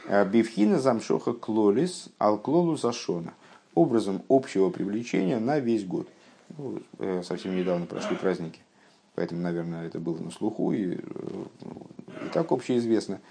«А, 0.08 0.26
Бифхина 0.26 0.80
замшоха 0.80 1.34
клолис 1.34 2.10
алклолу 2.18 2.76
зашона. 2.76 3.36
Образом 3.76 4.24
общего 4.30 4.72
привлечения 4.72 5.38
на 5.38 5.60
весь 5.60 5.86
год. 5.86 6.08
Ну, 6.60 6.82
э, 6.98 7.24
совсем 7.24 7.56
недавно 7.56 7.86
прошли 7.86 8.18
праздники, 8.18 8.60
поэтому, 9.16 9.42
наверное, 9.42 9.88
это 9.88 9.98
было 9.98 10.18
на 10.18 10.30
слуху. 10.30 10.74
И, 10.74 10.96
э, 10.96 11.46
и 12.26 12.30
так 12.34 12.52
общеизвестно. 12.52 13.22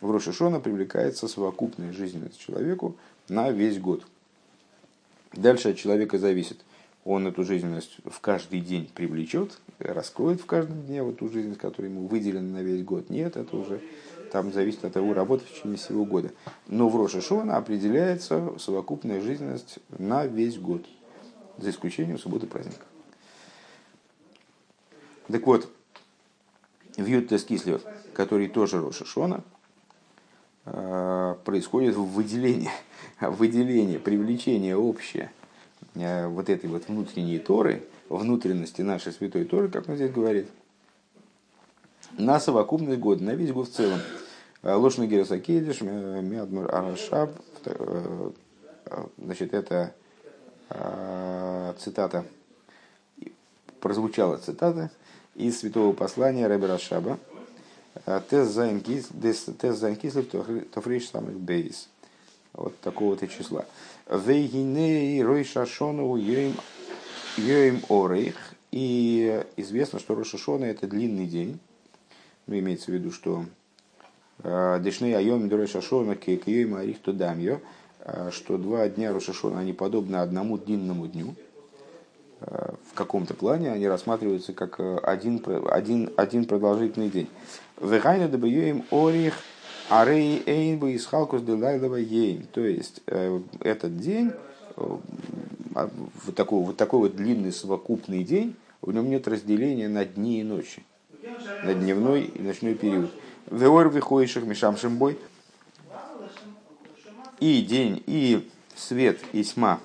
В 0.00 0.10
Рошишона 0.10 0.58
привлекается 0.58 1.28
совокупная 1.28 1.92
жизненность 1.92 2.40
человеку 2.40 2.96
на 3.28 3.50
весь 3.50 3.78
год. 3.78 4.06
Дальше 5.34 5.72
от 5.72 5.76
человека 5.76 6.18
зависит, 6.18 6.64
он 7.04 7.26
эту 7.26 7.44
жизненность 7.44 7.98
в 8.06 8.20
каждый 8.20 8.60
день 8.60 8.90
привлечет, 8.94 9.60
раскроет 9.78 10.40
в 10.40 10.46
каждом 10.46 10.86
дне 10.86 11.02
вот 11.02 11.18
ту 11.18 11.28
жизненность, 11.28 11.60
которая 11.60 11.92
ему 11.92 12.06
выделена 12.06 12.58
на 12.58 12.62
весь 12.62 12.82
год. 12.82 13.10
Нет, 13.10 13.36
это 13.36 13.54
уже 13.54 13.82
там 14.32 14.50
зависит 14.50 14.86
от 14.86 14.94
того, 14.94 15.12
работы 15.12 15.44
в 15.44 15.52
течение 15.52 15.76
всего 15.76 16.06
года. 16.06 16.30
Но 16.68 16.88
в 16.88 16.96
Роша 16.96 17.20
Шона 17.20 17.58
определяется 17.58 18.54
совокупная 18.58 19.20
жизненность 19.20 19.78
на 19.98 20.26
весь 20.26 20.58
год, 20.58 20.86
за 21.58 21.70
исключением 21.70 22.18
субботы 22.18 22.46
праздника. 22.46 22.84
Так 25.28 25.46
вот, 25.46 25.70
в 26.96 27.04
Ютес 27.04 27.44
Кислев, 27.44 27.82
который 28.14 28.48
тоже 28.48 28.80
Роша 28.80 29.04
Шона, 29.04 29.44
э, 30.64 31.36
происходит 31.44 31.96
выделение, 31.96 32.72
выделение, 33.20 33.98
привлечение 34.00 34.76
общее 34.76 35.30
Э, 35.94 36.28
вот 36.28 36.48
этой 36.48 36.68
вот 36.68 36.88
внутренней 36.88 37.38
Торы, 37.38 37.84
внутренности 38.08 38.82
нашей 38.82 39.12
святой 39.12 39.44
Торы, 39.44 39.68
как 39.68 39.88
он 39.88 39.96
здесь 39.96 40.12
говорит, 40.12 40.48
на 42.16 42.40
совокупный 42.40 42.96
год, 42.96 43.20
на 43.20 43.34
весь 43.34 43.52
год 43.52 43.68
в 43.68 43.72
целом. 43.72 44.00
Э, 44.62 44.74
Лошна 44.74 45.06
Герасакедиш, 45.06 45.80
Миадмур 45.80 46.72
Арашаб, 46.74 47.30
значит, 49.18 49.52
это 49.54 49.94
цитата, 50.70 52.24
прозвучала 53.80 54.36
цитата 54.38 54.90
из 55.34 55.60
святого 55.60 55.92
послания 55.92 56.46
Рэбе 56.48 56.66
Рашаба, 56.66 57.18
Тез 58.30 58.48
Зайнкислев 58.50 60.28
Тофриш 60.70 61.08
самых 61.08 61.38
Бейс. 61.38 61.88
Вот 62.52 62.78
такого-то 62.80 63.28
числа. 63.28 63.66
Вейгиней 64.10 65.22
Рой 65.22 65.44
Шашону 65.44 66.16
Йоим 66.16 66.56
Орейх. 67.88 68.36
И 68.70 69.44
известно, 69.56 69.98
что 69.98 70.14
Рошашона 70.14 70.64
это 70.64 70.86
длинный 70.86 71.26
день. 71.26 71.58
Ну, 72.46 72.58
имеется 72.58 72.90
в 72.90 72.94
виду, 72.94 73.12
что 73.12 73.44
э, 74.42 74.80
Дешней 74.82 75.14
Айом 75.14 75.48
Рой 75.48 75.66
Шашона 75.66 76.16
Кейм 76.16 76.74
Арих 76.74 77.00
Тудамьо, 77.00 77.54
э, 77.54 77.58
что 78.30 78.58
два 78.58 78.88
дня 78.88 79.12
Рошашона, 79.12 79.60
они 79.60 79.72
подобны 79.72 80.16
одному 80.16 80.58
длинному 80.58 81.06
дню. 81.06 81.34
Э, 82.40 82.72
в 82.90 82.94
каком-то 82.94 83.34
плане 83.34 83.72
они 83.72 83.88
рассматриваются 83.88 84.52
как 84.52 84.80
один, 85.02 85.42
один, 85.70 86.10
один 86.16 86.44
продолжительный 86.44 87.10
день. 87.10 87.28
Вегайна 87.80 88.28
Дабайоим 88.28 88.84
Орих 88.90 89.34
Арей 89.88 90.42
Эйнба 90.44 90.90
из 90.90 91.06
Халкус 91.06 91.42
Делайлова 91.42 91.96
Ейн. 91.96 92.46
То 92.52 92.60
есть 92.60 93.00
э, 93.06 93.40
этот 93.60 93.98
день, 93.98 94.32
э, 94.76 94.96
а, 95.74 95.90
вот 96.24 96.34
такой, 96.34 96.62
вот 96.62 96.76
такой 96.76 97.00
вот 97.00 97.16
длинный 97.16 97.52
совокупный 97.52 98.22
день, 98.22 98.54
в 98.82 98.92
нем 98.92 99.08
нет 99.08 99.26
разделения 99.26 99.88
на 99.88 100.04
дни 100.04 100.40
и 100.40 100.44
ночи, 100.44 100.84
на 101.64 101.74
дневной 101.74 102.24
и 102.24 102.40
ночной 102.40 102.74
период. 102.74 103.10
Веор 103.50 103.88
выходишь 103.88 104.36
мешам 104.36 104.76
шимбой. 104.76 105.18
И 107.40 107.62
день, 107.62 108.02
и 108.06 108.50
свет, 108.74 109.20
и 109.32 109.44
тьма 109.44 109.80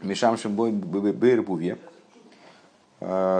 мешам 0.00 0.36
шимбой 0.36 0.72
бейрбуве 0.72 1.78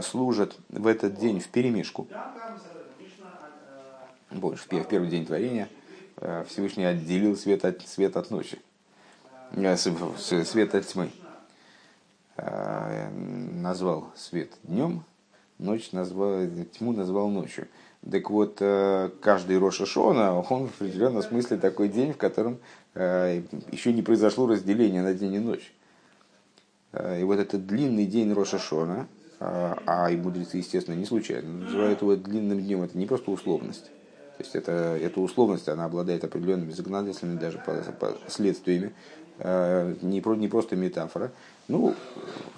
служат 0.03 0.57
в 0.69 0.87
этот 0.87 1.19
день 1.19 1.41
в 1.41 1.49
перемешку 1.49 2.09
больше, 4.35 4.65
в 4.65 4.87
первый 4.87 5.09
день 5.09 5.27
творения 5.27 5.69
э, 6.17 6.45
Всевышний 6.49 6.85
отделил 6.85 7.37
свет 7.37 7.65
от, 7.65 7.87
свет 7.87 8.17
от 8.17 8.31
ночи, 8.31 8.61
э, 9.53 9.77
свет 9.77 10.75
от 10.75 10.87
тьмы. 10.87 11.11
Э, 12.37 13.11
назвал 13.11 14.11
свет 14.17 14.53
днем, 14.63 15.05
ночь 15.59 15.93
назвал, 15.93 16.47
тьму 16.77 16.93
назвал 16.93 17.29
ночью. 17.29 17.69
Так 18.11 18.31
вот, 18.31 18.57
каждый 19.21 19.59
Роша 19.59 19.87
Шона, 19.87 20.41
он 20.41 20.69
в 20.69 20.75
определенном 20.81 21.23
смысле 21.23 21.57
такой 21.57 21.89
день, 21.89 22.13
в 22.13 22.17
котором 22.17 22.59
еще 22.95 23.93
не 23.93 24.03
произошло 24.03 24.47
разделение 24.47 25.03
на 25.03 25.15
день 25.15 25.35
и 25.35 25.39
ночь. 25.39 25.73
И 26.93 27.23
вот 27.23 27.39
этот 27.39 27.67
длинный 27.67 28.07
день 28.07 28.33
Роша 28.33 28.59
Шона, 28.59 29.07
а 29.39 30.09
и 30.11 30.17
мудрецы, 30.17 30.59
естественно, 30.59 30.97
не 30.97 31.05
случайно, 31.05 31.49
называют 31.65 32.03
его 32.03 32.17
длинным 32.17 32.61
днем, 32.61 32.83
это 32.83 32.99
не 32.99 33.07
просто 33.07 33.31
условность. 33.31 33.85
То 33.85 34.45
есть 34.45 34.57
это, 34.57 34.73
эта 34.73 35.21
условность, 35.21 35.69
она 35.69 35.85
обладает 35.85 36.25
определенными 36.25 36.73
законодательными 36.73 37.39
даже 37.39 37.63
последствиями, 38.27 38.93
э, 39.39 39.95
не, 40.03 40.23
не 40.39 40.49
просто 40.49 40.75
метафора. 40.75 41.33
Ну, 41.69 41.95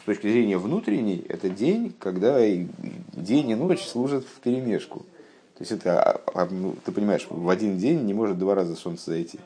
с 0.02 0.04
точки 0.06 0.30
зрения 0.30 0.56
внутренней, 0.56 1.24
это 1.28 1.50
день, 1.50 1.92
когда 1.98 2.38
день 2.38 3.50
и 3.50 3.54
ночь 3.54 3.84
служат 3.86 4.24
в 4.24 4.40
перемешку. 4.40 5.04
То 5.56 5.62
есть 5.62 5.72
это, 5.72 6.02
а, 6.02 6.20
а, 6.34 6.48
ну, 6.50 6.74
ты 6.84 6.92
понимаешь, 6.92 7.26
в 7.28 7.48
один 7.48 7.78
день 7.78 8.04
не 8.04 8.14
может 8.14 8.38
два 8.38 8.54
раза 8.54 8.74
солнце 8.74 9.12
зайти. 9.12 9.38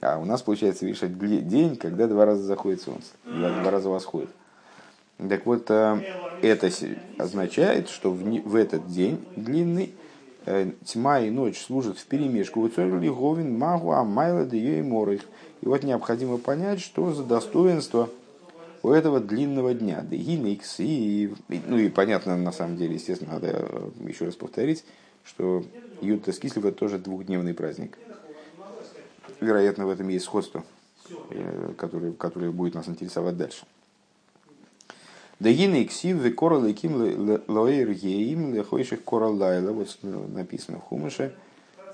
А 0.00 0.18
у 0.18 0.24
нас 0.24 0.42
получается, 0.42 0.86
видишь, 0.86 1.00
день, 1.00 1.76
когда 1.76 2.06
два 2.06 2.24
раза 2.24 2.42
заходит 2.42 2.82
солнце, 2.82 3.08
два, 3.24 3.50
два 3.50 3.70
раза 3.70 3.88
восходит. 3.88 4.30
Так 5.16 5.46
вот, 5.46 5.70
э, 5.70 6.00
это 6.42 6.70
означает, 7.18 7.88
что 7.88 8.10
в, 8.10 8.22
в 8.22 8.56
этот 8.56 8.88
день 8.88 9.24
длинный 9.36 9.94
Э, 10.46 10.70
тьма 10.84 11.20
и 11.20 11.30
ночь 11.30 11.58
служат 11.58 11.98
в 11.98 12.06
перемешку. 12.06 12.68
Говин 12.68 13.58
магу 13.58 13.92
амайла 13.92 14.44
и 14.44 14.82
морых. 14.82 15.22
И 15.62 15.66
вот 15.66 15.82
необходимо 15.82 16.36
понять, 16.36 16.80
что 16.80 17.12
за 17.14 17.24
достоинство 17.24 18.10
у 18.82 18.90
этого 18.90 19.20
длинного 19.20 19.72
дня. 19.72 20.02
Дегиникс 20.02 20.76
и, 20.80 21.32
ну 21.48 21.78
и 21.78 21.88
понятно, 21.88 22.36
на 22.36 22.52
самом 22.52 22.76
деле, 22.76 22.94
естественно, 22.94 23.34
надо 23.34 23.48
э, 23.52 23.90
еще 24.06 24.26
раз 24.26 24.34
повторить, 24.34 24.84
что 25.24 25.64
Юта 26.00 26.32
Скислив 26.32 26.64
это 26.64 26.76
тоже 26.76 26.98
двухдневный 26.98 27.54
праздник. 27.54 27.98
Вероятно, 29.40 29.86
в 29.86 29.90
этом 29.90 30.08
есть 30.08 30.24
сходство, 30.24 30.64
э, 31.30 31.72
которое, 31.76 32.12
которое 32.12 32.50
будет 32.50 32.74
нас 32.74 32.88
интересовать 32.88 33.36
дальше. 33.36 33.66
Дагины 35.40 35.84
ксив 35.84 36.18
ве 36.18 36.30
корал 36.30 36.72
ким 36.72 36.96
лоэр 37.48 37.90
еим 37.90 38.54
лехойших 38.54 39.02
корал. 39.02 39.34
Вот 39.34 39.98
написано 40.02 40.78
в 40.78 40.82
Хумыше 40.82 41.34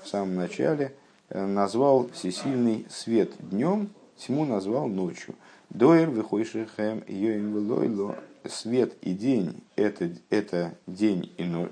в 0.03 0.07
самом 0.07 0.35
начале. 0.35 0.93
Э, 1.29 1.45
назвал 1.45 2.09
всесильный 2.09 2.85
свет 2.89 3.31
днем, 3.39 3.89
тьму 4.17 4.45
назвал 4.45 4.87
ночью. 4.87 5.35
Доэр 5.69 6.09
выхойших 6.09 6.75
хэм 6.75 7.03
йоим 7.07 7.69
лойло. 7.69 8.15
Свет 8.45 8.93
и 9.01 9.13
день 9.13 9.61
это, 9.75 10.09
это 10.29 10.73
день 10.87 11.31
и 11.37 11.43
ночь. 11.43 11.69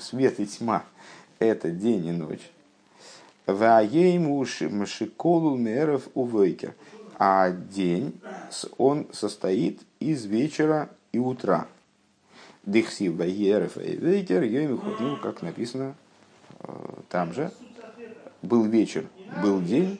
Свет 0.00 0.40
и 0.40 0.46
тьма 0.46 0.84
это 1.40 1.70
день 1.70 2.06
и 2.06 2.12
ночь. 2.12 2.50
Ваейму 3.46 4.44
мшиколу 4.44 5.56
меров 5.56 6.08
увейкер. 6.14 6.74
А 7.18 7.50
день, 7.50 8.18
он 8.78 9.06
состоит 9.12 9.80
из 9.98 10.24
вечера 10.24 10.88
и 11.12 11.18
утра. 11.18 11.66
Дихси 12.64 13.08
Вайеров 13.08 13.76
и 13.78 13.96
Вейкер, 13.96 14.42
ну, 15.00 15.16
как 15.16 15.42
написано 15.42 15.94
э, 16.60 16.72
там 17.08 17.32
же. 17.32 17.50
Был 18.42 18.64
вечер, 18.64 19.06
был 19.42 19.60
день, 19.60 19.98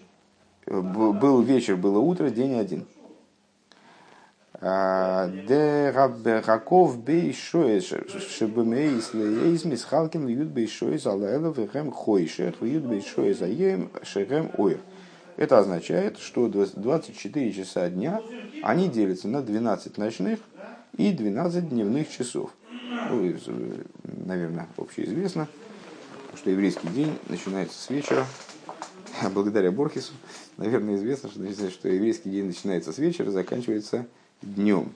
э, 0.66 0.80
был 0.80 1.42
вечер, 1.42 1.76
было 1.76 1.98
утро, 1.98 2.30
день 2.30 2.54
один. 2.54 2.86
Де 4.60 5.90
Раков 6.46 6.98
бейшоес, 6.98 7.94
шебемейс 8.36 9.14
лейс 9.14 9.64
мисхалкин 9.64 10.28
льют 10.28 10.48
бейшоес 10.48 11.06
алайлов 11.06 11.56
вехем 11.56 11.90
хойшех, 11.90 12.60
льют 12.60 12.84
бейшоес 12.84 13.40
аем 13.40 13.90
шехем 14.02 14.50
ойр. 14.58 14.80
Это 15.38 15.58
означает, 15.58 16.18
что 16.18 16.48
24 16.48 17.52
часа 17.54 17.88
дня 17.88 18.20
они 18.62 18.90
делятся 18.90 19.28
на 19.28 19.40
12 19.40 19.96
ночных 19.96 20.40
и 20.98 21.10
12 21.10 21.70
дневных 21.70 22.10
часов. 22.10 22.50
Ну, 23.08 23.32
наверное, 24.04 24.68
общеизвестно, 24.76 25.48
что 26.36 26.50
еврейский 26.50 26.88
день 26.88 27.18
начинается 27.30 27.78
с 27.80 27.88
вечера. 27.88 28.26
Благодаря 29.32 29.72
Борхесу, 29.72 30.12
наверное, 30.58 30.96
известно, 30.96 31.30
что, 31.30 31.70
что 31.70 31.88
еврейский 31.88 32.28
день 32.28 32.44
начинается 32.44 32.92
с 32.92 32.98
вечера, 32.98 33.30
заканчивается 33.30 34.06
днем. 34.42 34.94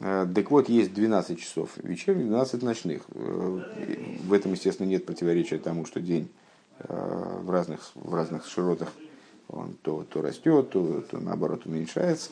Э, 0.00 0.26
так 0.32 0.50
вот, 0.50 0.68
есть 0.68 0.94
12 0.94 1.40
часов 1.40 1.76
вечерних, 1.78 2.26
12 2.26 2.62
ночных. 2.62 3.02
Э, 3.14 3.60
в 4.24 4.32
этом, 4.32 4.52
естественно, 4.52 4.86
нет 4.86 5.06
противоречия 5.06 5.58
тому, 5.58 5.84
что 5.86 6.00
день 6.00 6.28
э, 6.78 7.38
в 7.42 7.50
разных, 7.50 7.90
в 7.94 8.14
разных 8.14 8.46
широтах 8.46 8.92
он 9.48 9.76
то, 9.82 10.04
то 10.04 10.22
растет, 10.22 10.70
то, 10.70 11.02
то 11.10 11.18
наоборот 11.18 11.66
уменьшается. 11.66 12.30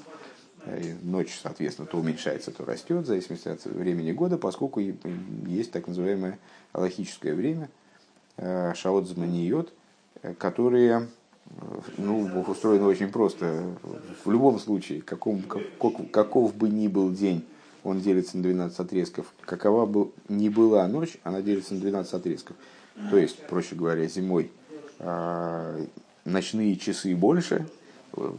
И 0.67 0.95
ночь, 1.03 1.39
соответственно, 1.41 1.87
то 1.87 1.99
уменьшается, 1.99 2.51
то 2.51 2.65
растет, 2.65 3.05
в 3.05 3.07
зависимости 3.07 3.49
от 3.49 3.65
времени 3.65 4.11
года, 4.11 4.37
поскольку 4.37 4.81
есть 4.81 5.71
так 5.71 5.87
называемое 5.87 6.41
аллахическое 6.73 7.35
время, 7.35 7.71
шаот 8.37 9.07
зманиот, 9.07 9.73
которые 10.39 11.09
ну, 11.97 12.45
устроены 12.47 12.85
очень 12.85 13.09
просто. 13.09 13.65
В 14.25 14.31
любом 14.31 14.59
случае, 14.59 15.03
каком, 15.03 15.43
как, 15.43 15.63
каков 16.11 16.55
бы 16.55 16.69
ни 16.69 16.89
был 16.89 17.13
день, 17.13 17.45
он 17.85 18.01
делится 18.01 18.37
на 18.37 18.43
12 18.43 18.79
отрезков. 18.81 19.33
Какова 19.43 19.87
бы 19.87 20.11
ни 20.29 20.49
была 20.49 20.87
ночь, 20.89 21.19
она 21.23 21.41
делится 21.43 21.75
на 21.75 21.81
12 21.81 22.15
отрезков. 22.15 22.57
То 23.11 23.17
есть, 23.17 23.47
проще 23.47 23.75
говоря, 23.75 24.07
зимой 24.07 24.51
ночные 26.25 26.77
часы 26.77 27.15
больше, 27.15 27.67
Э, 28.17 28.33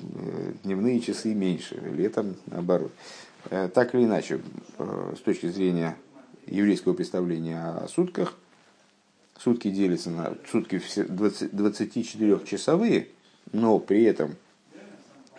дневные 0.64 1.00
часы 1.00 1.34
меньше, 1.34 1.76
летом 1.76 2.36
наоборот. 2.48 2.92
Э, 3.50 3.70
так 3.72 3.94
или 3.94 4.06
иначе, 4.06 4.42
э, 4.78 5.14
с 5.16 5.22
точки 5.22 5.48
зрения 5.48 5.96
еврейского 6.48 6.94
представления 6.94 7.60
о 7.60 7.88
сутках, 7.88 8.36
сутки 9.40 9.70
делятся 9.70 10.10
на 10.10 10.36
сутки 10.50 10.76
24-часовые, 10.76 13.10
но 13.52 13.78
при 13.80 14.04
этом 14.04 14.36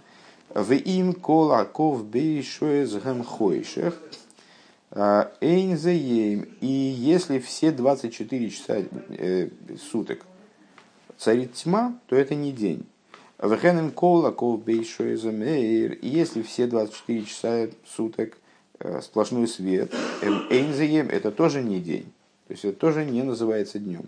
В 0.50 0.72
им 0.74 1.14
колаков 1.14 2.04
бейшоез 2.04 2.92
гамхойшех 2.92 3.98
эйнзеем. 5.40 6.48
И 6.60 6.66
если 6.66 7.38
все 7.38 7.72
24 7.72 8.50
часа 8.50 8.82
э, 9.08 9.48
суток 9.90 10.24
царит 11.16 11.54
тьма, 11.54 11.98
то 12.06 12.16
это 12.16 12.34
не 12.34 12.52
день. 12.52 12.86
Бейшоезем 14.56 15.42
эйр. 15.42 15.92
И 15.94 16.08
если 16.08 16.42
все 16.42 16.66
24 16.66 17.24
часа 17.24 17.68
суток 17.86 18.38
э, 18.78 19.00
сплошной 19.00 19.48
свет, 19.48 19.92
эйнзеем, 20.50 21.08
это 21.08 21.30
тоже 21.32 21.62
не 21.62 21.80
день. 21.80 22.12
То 22.46 22.52
есть 22.52 22.64
это 22.64 22.78
тоже 22.78 23.04
не 23.04 23.22
называется 23.22 23.78
днем 23.78 24.04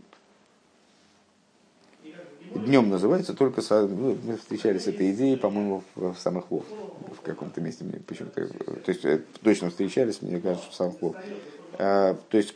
днем 2.54 2.88
называется 2.88 3.34
только... 3.34 3.62
Ну, 3.70 4.16
мы 4.24 4.36
встречались 4.36 4.84
с 4.84 4.86
этой 4.86 5.12
идеей, 5.12 5.36
по-моему, 5.36 5.82
в 5.94 6.14
самых 6.16 6.50
Вов. 6.50 6.64
В 7.16 7.20
каком-то 7.22 7.60
месте 7.60 7.84
мне 7.84 8.00
почему-то... 8.00 8.46
То 8.46 8.88
есть, 8.92 9.04
э, 9.04 9.20
точно 9.42 9.70
встречались, 9.70 10.22
мне 10.22 10.40
кажется, 10.40 10.70
в 10.70 10.74
самых 10.74 11.00
Вов. 11.00 11.16
А, 11.78 12.16
то 12.28 12.36
есть, 12.36 12.54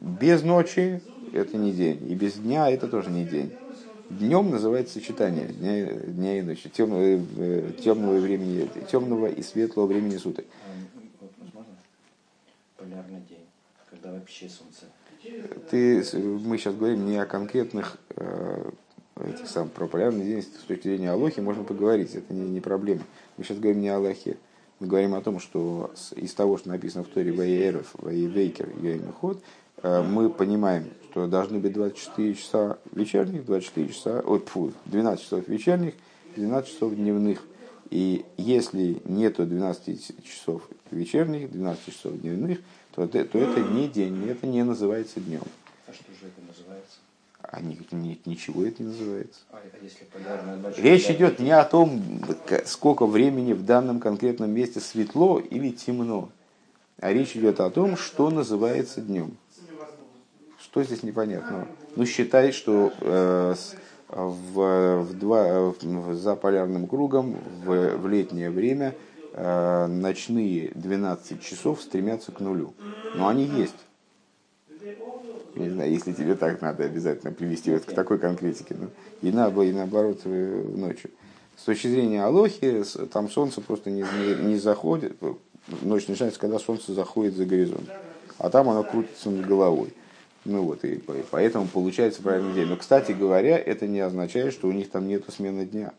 без 0.00 0.42
ночи 0.42 1.02
это 1.32 1.56
не 1.56 1.72
день, 1.72 2.10
и 2.10 2.14
без 2.14 2.34
дня 2.34 2.70
это 2.70 2.88
тоже 2.88 3.10
не 3.10 3.24
день. 3.24 3.52
Днем 4.10 4.50
называется 4.50 4.94
сочетание 4.94 5.48
дня, 5.48 5.86
дня 5.86 6.38
и 6.38 6.42
ночи, 6.42 6.70
темного, 6.70 7.18
темного 7.72 8.18
времени, 8.18 8.68
темного 8.90 9.26
и 9.26 9.42
светлого 9.42 9.86
времени 9.86 10.16
суток. 10.16 10.46
Возможно, 11.38 11.74
полярный 12.78 13.20
день, 13.28 13.46
когда 13.90 14.12
вообще 14.12 14.48
солнце. 14.48 14.86
Ты, 15.70 16.02
мы 16.16 16.56
сейчас 16.56 16.74
говорим 16.74 17.06
не 17.06 17.18
о 17.18 17.26
конкретных 17.26 17.98
э, 18.16 18.70
этих 19.24 19.48
сам 19.48 19.68
про 19.68 19.86
полярный 19.86 20.24
день 20.24 20.42
с 20.42 20.46
точки 20.66 20.88
зрения 20.88 21.10
Алохи 21.10 21.40
можно 21.40 21.64
поговорить, 21.64 22.14
это 22.14 22.32
не, 22.32 22.48
не 22.48 22.60
проблема. 22.60 23.02
Мы 23.36 23.44
сейчас 23.44 23.58
говорим 23.58 23.80
не 23.80 23.88
о 23.88 23.96
Аллахе. 23.96 24.36
Мы 24.80 24.86
говорим 24.86 25.14
о 25.14 25.20
том, 25.20 25.40
что 25.40 25.92
из 26.14 26.32
того, 26.34 26.56
что 26.56 26.68
написано 26.68 27.02
в 27.02 27.08
Торе 27.08 27.32
Ваеров, 27.32 27.94
Ваевейкер, 27.94 28.70
Йоимиход, 28.80 29.42
э, 29.82 30.02
мы 30.02 30.30
понимаем, 30.30 30.84
что 31.10 31.26
должны 31.26 31.58
быть 31.58 31.72
24 31.72 32.34
часа 32.34 32.78
вечерних, 32.92 33.44
24 33.44 33.88
часа, 33.88 34.22
ой, 34.24 34.38
фу, 34.38 34.72
12 34.86 35.24
часов 35.24 35.48
вечерних, 35.48 35.94
12 36.36 36.70
часов 36.70 36.94
дневных. 36.94 37.42
И 37.90 38.24
если 38.36 39.00
нету 39.04 39.46
12 39.46 40.24
часов 40.24 40.68
вечерних, 40.92 41.50
12 41.50 41.86
часов 41.86 42.20
дневных, 42.20 42.60
то 42.94 43.06
то 43.08 43.18
это 43.18 43.60
не 43.60 43.88
день, 43.88 44.28
это 44.28 44.46
не 44.46 44.62
называется 44.62 45.20
днем. 45.20 45.42
А 45.86 45.92
что 45.92 46.04
же 46.12 46.28
это 46.28 46.46
называется? 46.46 46.98
А 47.50 47.62
ни, 47.62 47.78
ни, 47.92 48.20
ничего 48.26 48.64
это 48.64 48.82
не 48.82 48.90
называется. 48.90 49.40
А, 49.50 49.56
а? 49.56 50.72
Речь 50.76 51.08
идет 51.10 51.38
не 51.38 51.50
о 51.50 51.64
том, 51.64 52.02
сколько 52.66 53.06
времени 53.06 53.54
в 53.54 53.64
данном 53.64 54.00
конкретном 54.00 54.50
месте 54.50 54.80
светло 54.80 55.38
или 55.38 55.70
темно, 55.70 56.28
а 57.00 57.10
речь 57.10 57.34
идет 57.36 57.60
о 57.60 57.70
том, 57.70 57.96
что 57.96 58.28
называется 58.28 59.00
днем. 59.00 59.34
Что 60.60 60.82
здесь 60.82 61.02
непонятного? 61.02 61.68
Ну, 61.96 62.04
считай, 62.04 62.52
что 62.52 62.92
э, 63.00 63.54
в, 64.08 65.02
в 65.04 65.18
два, 65.18 65.70
в- 65.70 66.14
за 66.14 66.36
полярным 66.36 66.86
кругом 66.86 67.34
в, 67.64 67.96
в 67.96 68.08
летнее 68.08 68.50
время 68.50 68.94
э, 69.32 69.86
ночные 69.86 70.70
12 70.74 71.42
часов 71.42 71.80
стремятся 71.80 72.30
к 72.30 72.40
нулю. 72.40 72.74
Но 73.14 73.28
они 73.28 73.44
есть. 73.44 73.74
Не 75.58 75.70
знаю, 75.70 75.90
если 75.90 76.12
тебе 76.12 76.34
так 76.36 76.60
надо 76.60 76.84
обязательно 76.84 77.32
привести 77.32 77.72
вот 77.72 77.84
к 77.84 77.92
такой 77.92 78.18
конкретике. 78.18 78.76
Ну, 78.78 78.88
и, 79.22 79.32
наоборот, 79.32 79.66
и 79.68 79.72
наоборот 79.72 80.20
э, 80.24 80.64
ночью. 80.76 81.10
С 81.56 81.64
точки 81.64 81.88
зрения 81.88 82.22
Алохи, 82.22 82.84
там 83.12 83.28
солнце 83.28 83.60
просто 83.60 83.90
не, 83.90 84.02
не, 84.02 84.34
не 84.46 84.56
заходит. 84.58 85.16
Ночь 85.82 86.06
начинается, 86.06 86.38
когда 86.38 86.58
солнце 86.58 86.94
заходит 86.94 87.34
за 87.34 87.44
горизонт. 87.44 87.88
А 88.38 88.48
там 88.50 88.68
оно 88.68 88.84
крутится 88.84 89.30
над 89.30 89.44
головой. 89.46 89.92
Ну 90.44 90.62
вот, 90.62 90.84
и 90.84 90.94
по- 90.98 91.14
поэтому 91.30 91.66
получается 91.66 92.22
правильный 92.22 92.54
день. 92.54 92.68
Но, 92.68 92.76
кстати 92.76 93.10
говоря, 93.12 93.58
это 93.58 93.86
не 93.88 93.98
означает, 94.00 94.52
что 94.52 94.68
у 94.68 94.72
них 94.72 94.88
там 94.90 95.08
нет 95.08 95.24
смены 95.28 95.66
дня. 95.66 95.92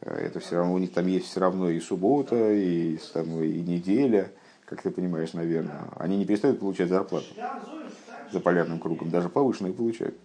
Э, 0.00 0.14
Это 0.26 0.40
все 0.40 0.56
равно, 0.56 0.72
у 0.74 0.78
них 0.78 0.92
там 0.92 1.06
есть 1.06 1.26
все 1.26 1.40
равно 1.40 1.68
и 1.68 1.78
суббота, 1.80 2.52
и, 2.54 2.98
там, 3.12 3.42
и 3.42 3.60
неделя, 3.60 4.30
как 4.64 4.80
ты 4.80 4.90
понимаешь, 4.90 5.34
наверное. 5.34 5.82
Они 5.96 6.16
не 6.16 6.24
перестают 6.24 6.60
получать 6.60 6.88
зарплату 6.88 7.26
за 8.32 8.40
полярным 8.40 8.78
кругом, 8.78 9.10
даже 9.10 9.28
повышенные 9.28 9.72
получают. 9.72 10.16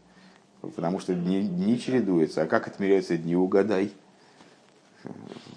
Потому 0.62 1.00
что 1.00 1.14
дни, 1.14 1.42
дни 1.42 1.80
чередуются. 1.80 2.44
А 2.44 2.48
как 2.48 2.68
отмеряются 2.68 3.18
дни, 3.18 3.36
угадай. 3.36 3.92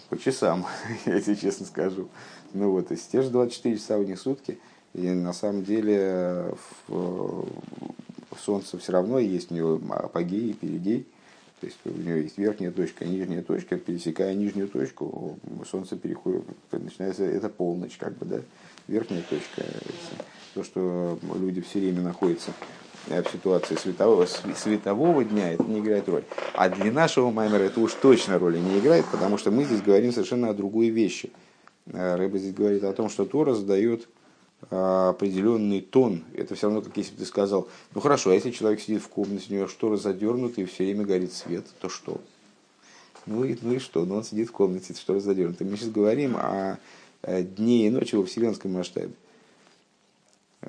По 0.09 0.19
часам, 0.19 0.67
я 1.07 1.21
тебе 1.21 1.37
честно 1.37 1.67
скажу. 1.67 2.09
Ну 2.53 2.71
вот, 2.73 2.91
есть 2.91 3.11
те 3.11 3.23
же 3.23 3.31
24 3.31 3.77
часа 3.77 3.99
у 3.99 4.03
них 4.03 4.19
сутки. 4.19 4.59
И 4.95 5.09
на 5.11 5.33
самом 5.33 5.63
деле 5.63 6.55
в, 6.89 7.47
в 8.31 8.41
солнце 8.41 8.79
все 8.79 8.93
равно 8.93 9.19
есть 9.19 9.53
у 9.53 9.55
него 9.55 9.81
апогей 9.91 10.51
и 10.51 10.55
перигей. 10.55 11.07
То 11.61 11.67
есть 11.67 11.79
у 11.85 11.91
него 11.91 12.17
есть 12.17 12.37
верхняя 12.37 12.71
точка 12.71 13.05
и 13.05 13.09
нижняя 13.09 13.43
точка. 13.43 13.77
Пересекая 13.77 14.35
нижнюю 14.35 14.69
точку, 14.69 15.39
солнце 15.71 15.97
переходит, 15.97 16.45
начинается, 16.73 17.25
это 17.25 17.49
полночь, 17.49 17.97
как 17.97 18.17
бы, 18.19 18.27
да. 18.27 18.41
Верхняя 18.89 19.23
точка, 19.23 19.63
то, 20.57 20.65
что 20.65 21.19
люди 21.39 21.61
все 21.61 21.81
время 21.81 22.01
находятся 22.01 22.51
э, 23.09 23.23
в 23.23 23.31
ситуации 23.31 23.77
светового, 23.77 24.25
св- 24.25 24.59
светового 24.59 25.23
дня, 25.23 25.53
это 25.53 25.65
не 25.65 25.81
играет 25.81 26.09
роль. 26.09 26.25
А 26.55 26.71
для 26.71 26.91
нашего 26.91 27.31
маймера 27.31 27.65
это 27.65 27.79
уж 27.79 27.93
точно 27.93 28.39
роли 28.39 28.59
не 28.59 28.79
играет, 28.79 29.05
потому 29.13 29.37
что 29.37 29.51
мы 29.51 29.65
здесь 29.65 29.83
говорим 29.83 30.13
совершенно 30.13 30.49
о 30.49 30.55
другой 30.55 30.89
вещи. 30.89 31.31
Э, 31.93 32.17
Рэба 32.17 32.39
здесь 32.39 32.55
говорит 32.55 32.85
о 32.85 32.93
том, 32.95 33.11
что 33.11 33.27
Тора 33.27 33.55
задает 33.55 34.09
а, 34.71 35.11
определенный 35.11 35.83
тон. 35.83 36.25
Это 36.35 36.55
все 36.55 36.69
равно, 36.69 36.81
как 36.81 36.97
если 36.97 37.13
бы 37.13 37.19
ты 37.19 37.27
сказал, 37.27 37.69
ну 37.95 38.01
хорошо, 38.01 38.31
а 38.31 38.35
если 38.35 38.51
человек 38.51 38.81
сидит 38.81 39.03
в 39.03 39.09
комнате, 39.09 39.45
у 39.51 39.55
него 39.55 39.69
шторы 39.69 39.99
задернуты 39.99 40.63
и 40.63 40.65
все 40.65 40.85
время 40.85 41.05
горит 41.05 41.35
свет, 41.35 41.67
то 41.81 41.91
что? 41.91 42.23
Ну 43.27 43.45
и, 43.45 43.59
ну 43.61 43.75
и 43.75 43.79
что? 43.79 44.07
Ну 44.07 44.15
он 44.17 44.25
сидит 44.25 44.49
в 44.49 44.53
комнате, 44.53 44.95
шторы 44.95 45.21
задернуты. 45.21 45.67
Мы 45.67 45.77
сейчас 45.77 45.91
говорим 45.91 46.37
о 46.39 46.79
э, 47.23 47.43
дне 47.43 47.87
и 47.87 47.91
ночи 47.91 48.15
во 48.15 48.25
вселенском 48.25 48.73
масштабе 48.73 49.11
э, 49.11 49.26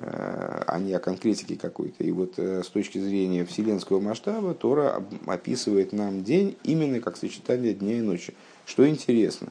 а 0.00 0.78
не 0.78 0.92
о 0.92 1.00
конкретике 1.00 1.56
какой-то. 1.56 2.04
И 2.04 2.10
вот 2.12 2.34
э, 2.36 2.62
с 2.62 2.68
точки 2.68 2.98
зрения 2.98 3.44
вселенского 3.44 4.00
масштаба 4.00 4.54
Тора 4.54 5.02
описывает 5.26 5.92
нам 5.92 6.22
день 6.22 6.56
именно 6.62 7.00
как 7.00 7.16
сочетание 7.16 7.74
дня 7.74 7.98
и 7.98 8.00
ночи. 8.00 8.34
Что 8.66 8.88
интересно, 8.88 9.48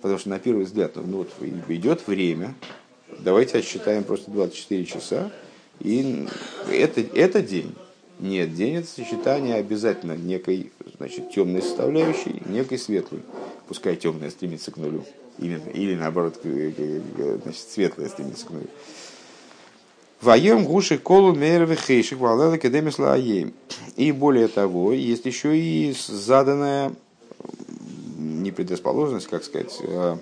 потому 0.00 0.18
что 0.18 0.30
на 0.30 0.38
первый 0.38 0.64
взгляд, 0.64 0.96
ну 0.96 1.18
вот 1.18 1.30
идет 1.68 2.06
время, 2.06 2.54
давайте 3.18 3.58
отсчитаем 3.58 4.04
просто 4.04 4.30
24 4.30 4.84
часа, 4.86 5.30
и 5.80 6.26
это, 6.70 7.00
это 7.00 7.42
день. 7.42 7.74
Нет, 8.18 8.54
день 8.54 8.76
это 8.76 8.86
сочетание 8.86 9.56
обязательно 9.56 10.16
некой 10.16 10.72
значит, 10.98 11.30
темной 11.30 11.62
составляющей, 11.62 12.42
некой 12.46 12.78
светлой. 12.78 13.22
Пускай 13.66 13.96
темная 13.96 14.30
стремится 14.30 14.70
к 14.70 14.76
нулю. 14.76 15.04
Именно, 15.38 15.70
или 15.70 15.94
наоборот, 15.94 16.38
значит, 16.42 17.68
светлая 17.70 18.08
стремится 18.08 18.46
к 18.46 18.50
нулю. 18.50 18.66
Воем 20.20 20.66
гуши 20.66 20.98
колу 20.98 21.34
мервы 21.34 21.76
хейшик 21.76 22.18
валела 22.18 22.58
кедемис 22.58 22.98
лаеем. 22.98 23.54
И 23.96 24.12
более 24.12 24.48
того, 24.48 24.92
есть 24.92 25.24
еще 25.24 25.58
и 25.58 25.94
заданная 25.96 26.92
м, 28.18 28.42
не 28.42 28.50
предрасположенность, 28.50 29.28
как 29.28 29.44
сказать, 29.44 29.78
а 29.82 30.18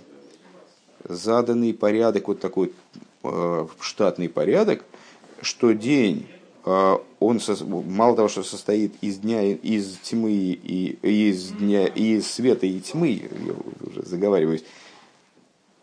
заданный 1.03 1.75
порядок, 1.75 2.29
вот 2.29 2.39
такой 2.39 2.73
э, 3.25 3.67
штатный 3.81 4.29
порядок, 4.29 4.85
что 5.41 5.73
день, 5.73 6.29
э, 6.65 6.97
он 7.19 7.41
мало 7.87 8.15
того, 8.15 8.29
что 8.29 8.45
состоит 8.45 8.95
из 9.01 9.19
дня, 9.19 9.53
из 9.53 9.97
тьмы 9.99 10.33
и 10.33 10.97
из 11.03 11.49
дня, 11.49 11.87
из 11.87 12.31
света 12.31 12.67
и 12.67 12.79
тьмы, 12.79 13.29
я 13.47 13.55
уже 13.89 14.03
заговариваюсь, 14.07 14.65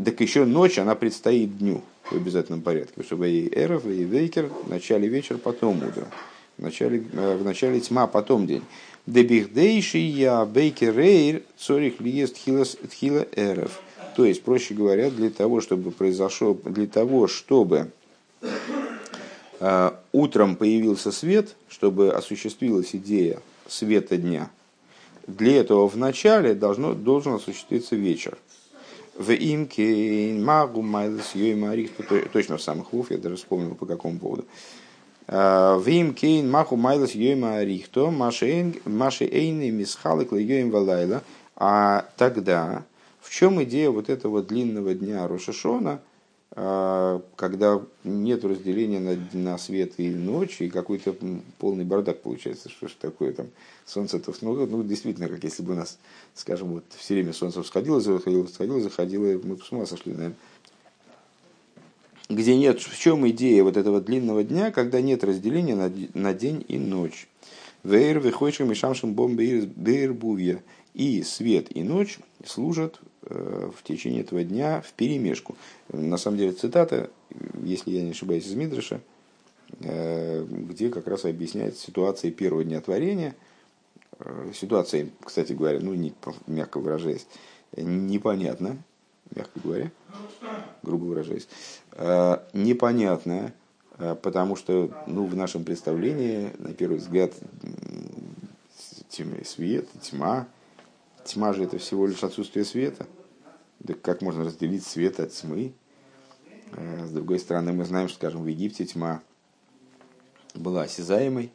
так 0.04 0.22
еще 0.22 0.46
ночь, 0.46 0.80
она 0.80 0.96
предстоит 0.96 1.58
дню 1.58 1.82
в 2.12 2.16
обязательном 2.16 2.62
порядке, 2.62 3.04
чтобы 3.04 3.30
и 3.30 3.50
эров, 3.58 3.86
и 3.86 4.04
вейкер, 4.04 4.48
в 4.48 4.70
начале 4.70 5.08
вечер, 5.08 5.38
потом 5.38 5.78
утро. 5.78 6.08
В 6.58 6.62
начале, 6.62 7.04
э, 7.14 7.38
в 7.38 7.44
начале 7.44 7.80
тьма, 7.80 8.08
потом 8.08 8.48
день. 8.48 8.64
Дебихдейши 9.06 9.98
я 9.98 10.46
бейкер 10.46 10.96
рейр 10.98 11.44
цорих 11.58 12.00
лиест 12.00 12.38
тхила 12.38 13.28
эров. 13.36 13.82
То 14.16 14.26
есть, 14.26 14.44
проще 14.44 14.74
говоря, 14.74 15.12
для 15.12 15.30
того, 15.30 15.62
чтобы 15.62 15.92
произошел, 15.92 16.54
для 16.64 16.88
того, 16.88 17.28
чтобы 17.28 17.92
э, 19.60 19.92
утром 20.12 20.56
появился 20.56 21.12
свет, 21.12 21.56
чтобы 21.68 22.14
осуществилась 22.14 22.96
идея 22.96 23.42
света 23.68 24.16
дня, 24.18 24.50
для 25.28 25.58
этого 25.58 25.90
в 25.90 25.98
начале 25.98 26.54
должно, 26.54 26.94
должен 26.94 27.34
осуществиться 27.34 27.96
вечер. 27.96 28.38
В 29.18 29.32
имке 29.32 30.34
магу 30.38 30.82
майлес 30.82 31.36
йой 31.36 31.56
марих, 31.56 31.92
точно 32.34 32.58
в 32.58 32.62
самых 32.62 32.92
вуф, 32.92 33.12
я 33.12 33.18
даже 33.18 33.38
вспомнил 33.38 33.74
по 33.74 33.86
какому 33.86 34.20
поводу. 34.20 34.46
В 35.28 35.84
имке 35.88 36.44
маху 36.44 36.76
майлес 36.76 37.16
йой 37.16 37.36
марих, 37.36 37.88
то 37.88 38.12
маши 38.12 38.74
эйны 38.86 39.72
мисхалык 39.72 40.34
йоим 40.34 40.70
валайла. 40.70 41.24
А 41.56 42.10
тогда, 42.18 42.84
в 43.22 43.32
чем 43.32 43.64
идея 43.64 43.90
вот 43.90 44.10
этого 44.10 44.44
длинного 44.44 44.94
дня 44.94 45.26
Рошашона, 45.28 45.92
а, 45.92 46.00
когда 46.54 47.82
нет 48.06 48.46
разделения 48.46 49.00
на, 49.00 49.18
на 49.34 49.58
свет 49.58 49.94
и 49.98 50.10
ночь, 50.10 50.62
и 50.62 50.70
какой-то 50.70 51.16
полный 51.60 51.84
бардак 51.84 52.22
получается, 52.22 52.70
что 52.70 52.88
ж 52.88 52.94
такое 53.00 53.34
там, 53.34 53.48
солнце-то, 53.86 54.34
ну, 54.42 54.66
ну, 54.66 54.84
действительно, 54.84 55.28
как 55.28 55.44
если 55.44 55.64
бы 55.64 55.74
у 55.74 55.76
нас, 55.76 55.98
скажем, 56.34 56.70
вот 56.70 56.86
все 56.96 57.16
время 57.16 57.34
солнце 57.34 57.62
всходило, 57.62 58.00
заходило, 58.00 58.46
всходило, 58.46 58.80
заходило, 58.80 59.26
и 59.26 59.36
мы 59.36 59.56
бы 59.56 59.64
с 59.64 59.72
ума 59.72 59.86
сошли, 59.86 60.14
наверное. 60.14 60.38
Где 62.30 62.56
нет, 62.56 62.80
в 62.80 62.98
чем 62.98 63.28
идея 63.30 63.64
вот 63.64 63.78
этого 63.78 64.02
длинного 64.02 64.44
дня, 64.44 64.72
когда 64.72 65.02
нет 65.02 65.24
разделения 65.24 65.76
на, 65.76 65.92
на 66.14 66.34
день 66.34 66.66
и 66.68 66.80
ночь. 66.80 67.28
Вейр 67.84 68.20
выходишь 68.20 68.62
и 68.62 68.74
шамшим 68.74 69.14
бом 69.14 69.36
бейрбувья. 69.36 70.64
И 70.96 71.22
свет 71.24 71.76
и 71.76 71.84
ночь 71.84 72.20
служат 72.46 73.00
в 73.28 73.84
течение 73.84 74.22
этого 74.22 74.44
дня 74.44 74.82
в 74.82 74.94
перемешку. 74.94 75.56
На 75.92 76.18
самом 76.18 76.38
деле 76.38 76.52
цитата, 76.52 77.10
если 77.64 77.92
я 77.92 78.02
не 78.02 78.12
ошибаюсь, 78.12 78.46
из 78.46 78.54
Мидраша, 78.54 79.02
э, 79.80 80.46
где 80.46 80.90
как 80.90 81.08
раз 81.08 81.26
объясняется 81.26 81.86
ситуация 81.86 82.32
первого 82.32 82.64
дня 82.64 82.82
творения, 82.82 83.36
э, 84.20 84.52
ситуация, 84.54 85.10
кстати 85.24 85.54
говоря, 85.54 85.80
ну, 85.82 85.94
не, 85.94 86.14
мягко 86.48 86.80
выражаясь, 86.80 87.26
непонятна, 87.76 88.78
мягко 89.36 89.60
говоря, 89.60 89.92
грубо 90.84 91.06
выражаясь, 91.06 91.48
э, 91.94 92.38
непонятная, 92.54 93.54
э, 93.98 94.16
потому 94.22 94.56
что 94.56 94.92
ну, 95.08 95.26
в 95.26 95.36
нашем 95.36 95.64
представлении, 95.64 96.52
на 96.60 96.74
первый 96.74 96.98
взгляд, 96.98 97.34
свет, 99.46 99.88
тьма, 100.02 100.48
тьма 101.24 101.54
же 101.54 101.64
это 101.64 101.78
всего 101.78 102.06
лишь 102.06 102.24
отсутствие 102.24 102.66
света. 102.66 103.08
Как 104.02 104.22
можно 104.22 104.46
разделить 104.46 104.86
свет 104.86 105.20
от 105.20 105.32
тьмы? 105.32 105.74
С 106.72 107.12
другой 107.12 107.40
стороны, 107.40 107.74
мы 107.74 107.86
знаем, 107.86 108.08
что, 108.08 108.18
скажем, 108.18 108.44
в 108.44 108.48
Египте 108.48 108.86
тьма 108.86 109.22
была 110.56 110.84
осязаемой, 110.84 111.52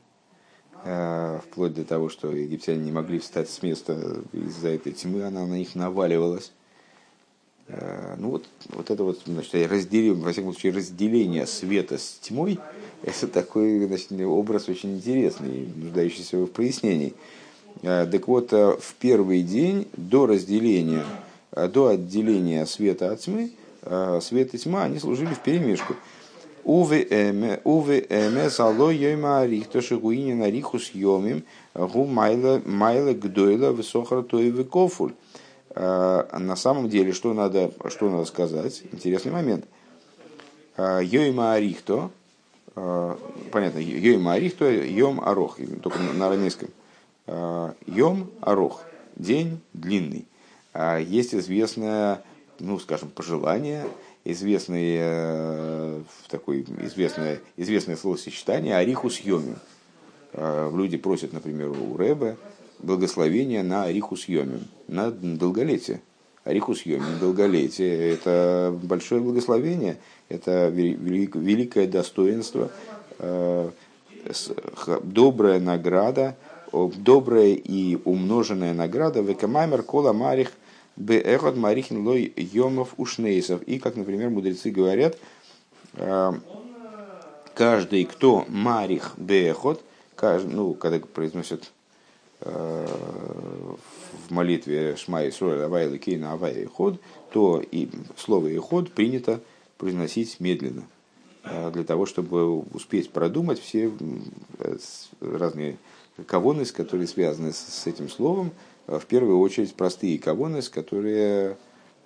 Э, 0.82 1.40
вплоть 1.44 1.74
до 1.74 1.84
того, 1.84 2.08
что 2.08 2.30
египтяне 2.30 2.82
не 2.82 2.92
могли 2.92 3.18
встать 3.18 3.50
с 3.50 3.62
места 3.62 4.22
из-за 4.32 4.68
этой 4.68 4.92
тьмы, 4.92 5.24
она 5.24 5.44
на 5.46 5.54
них 5.54 5.74
наваливалась. 5.74 6.52
Э, 7.68 8.14
ну 8.16 8.30
вот, 8.30 8.46
вот 8.70 8.90
это 8.90 9.04
вот, 9.04 9.20
значит, 9.26 9.52
разделение, 9.70 10.14
во 10.14 10.32
всяком 10.32 10.52
случае, 10.52 10.72
разделение 10.72 11.46
света 11.46 11.98
с 11.98 12.18
тьмой, 12.22 12.58
это 13.02 13.28
такой 13.28 13.86
значит, 13.86 14.12
образ 14.22 14.70
очень 14.70 14.96
интересный, 14.96 15.68
нуждающийся 15.76 16.38
в 16.38 16.46
прояснении. 16.46 17.12
Э, 17.82 18.06
так 18.10 18.26
вот, 18.26 18.52
в 18.52 18.94
первый 18.98 19.42
день 19.42 19.86
до 19.98 20.24
разделения, 20.24 21.04
до 21.52 21.88
отделения 21.88 22.66
света 22.66 23.12
от 23.12 23.20
тьмы, 23.20 23.50
свет 24.20 24.54
и 24.54 24.58
тьма, 24.58 24.84
они 24.84 24.98
служили 24.98 25.34
в 25.34 25.40
перемешку. 25.40 25.94
Уве 26.62 27.02
эме 27.08 28.50
зало 28.50 28.90
йойма 28.90 29.40
арих, 29.40 29.68
то 29.68 29.80
шигуини 29.80 30.34
на 30.34 30.50
гу 31.74 32.04
майла 32.04 32.60
майла 32.66 33.14
гдойла 33.14 33.70
высохра 33.70 34.22
тоевы 34.22 34.64
кофуль. 34.64 35.12
На 35.74 36.56
самом 36.56 36.88
деле, 36.88 37.12
что 37.12 37.32
надо, 37.32 37.72
что 37.88 38.10
надо 38.10 38.24
сказать? 38.26 38.82
Интересный 38.92 39.32
момент. 39.32 39.64
Йойма 40.76 41.54
арихто, 41.54 42.10
понятно, 42.74 43.78
йойма 43.78 44.34
арихто, 44.34 44.70
йом 44.70 45.20
арох, 45.20 45.58
только 45.82 45.98
на 45.98 46.26
арамейском. 46.26 46.68
Йом 47.86 48.30
арох, 48.40 48.82
день 49.16 49.60
длинный. 49.72 50.26
Есть 50.74 51.34
известное, 51.34 52.22
ну, 52.58 52.78
скажем, 52.78 53.08
пожелание– 53.10 53.86
известный, 54.24 54.96
э, 54.98 56.02
такой, 56.28 56.64
известное, 56.82 57.40
известное 57.56 57.96
словосочетание 57.96 58.76
«арихус 58.76 59.20
йомим». 59.20 59.56
Э, 60.32 60.70
люди 60.74 60.96
просят, 60.96 61.32
например, 61.32 61.70
у 61.70 61.96
Рэбе 61.96 62.36
благословения 62.78 63.62
на 63.62 63.84
арихус 63.84 64.28
йомим, 64.28 64.66
на 64.88 65.10
долголетие. 65.10 66.02
Арихус 66.44 66.82
йомим, 66.82 67.18
долголетие– 67.18 68.12
это 68.12 68.76
большое 68.82 69.20
благословение, 69.20 69.98
это 70.28 70.68
великое 70.68 71.86
достоинство, 71.86 72.70
э, 73.18 73.70
добрая 75.02 75.60
награда, 75.60 76.36
добрая 76.72 77.54
и 77.54 77.98
умноженная 78.04 78.74
награда. 78.74 79.20
Векамаймер 79.20 79.82
кола 79.82 80.12
марих 80.12 80.52
Беэхот 81.00 81.56
Марихин 81.56 82.06
Лой 82.06 82.32
Йомов 82.36 82.94
Ушнейсов. 82.98 83.62
И, 83.62 83.78
как, 83.78 83.96
например, 83.96 84.28
мудрецы 84.28 84.70
говорят, 84.70 85.16
э, 85.94 86.32
каждый, 87.54 88.04
кто 88.04 88.44
Марих 88.48 89.14
каждый, 90.14 90.54
ну, 90.54 90.74
когда 90.74 90.98
произносят 90.98 91.72
э, 92.40 92.86
в 94.28 94.30
молитве 94.30 94.94
Шма 94.96 95.26
Исруэль 95.26 95.62
Авай 95.62 95.96
Кейна 95.98 96.34
Авай 96.34 96.66
Ход, 96.66 97.00
то 97.32 97.62
и 97.62 97.88
слово 98.18 98.54
Иход 98.54 98.92
принято 98.92 99.40
произносить 99.78 100.38
медленно, 100.38 100.82
э, 101.44 101.70
для 101.70 101.84
того, 101.84 102.04
чтобы 102.04 102.58
успеть 102.58 103.10
продумать 103.10 103.58
все 103.58 103.90
разные 105.22 105.78
кавоны, 106.26 106.66
которые 106.66 107.06
связаны 107.06 107.52
с 107.52 107.86
этим 107.86 108.10
словом, 108.10 108.52
в 108.98 109.06
первую 109.06 109.38
очередь 109.38 109.74
простые 109.74 110.18
кавонес, 110.18 110.68
которые 110.68 111.56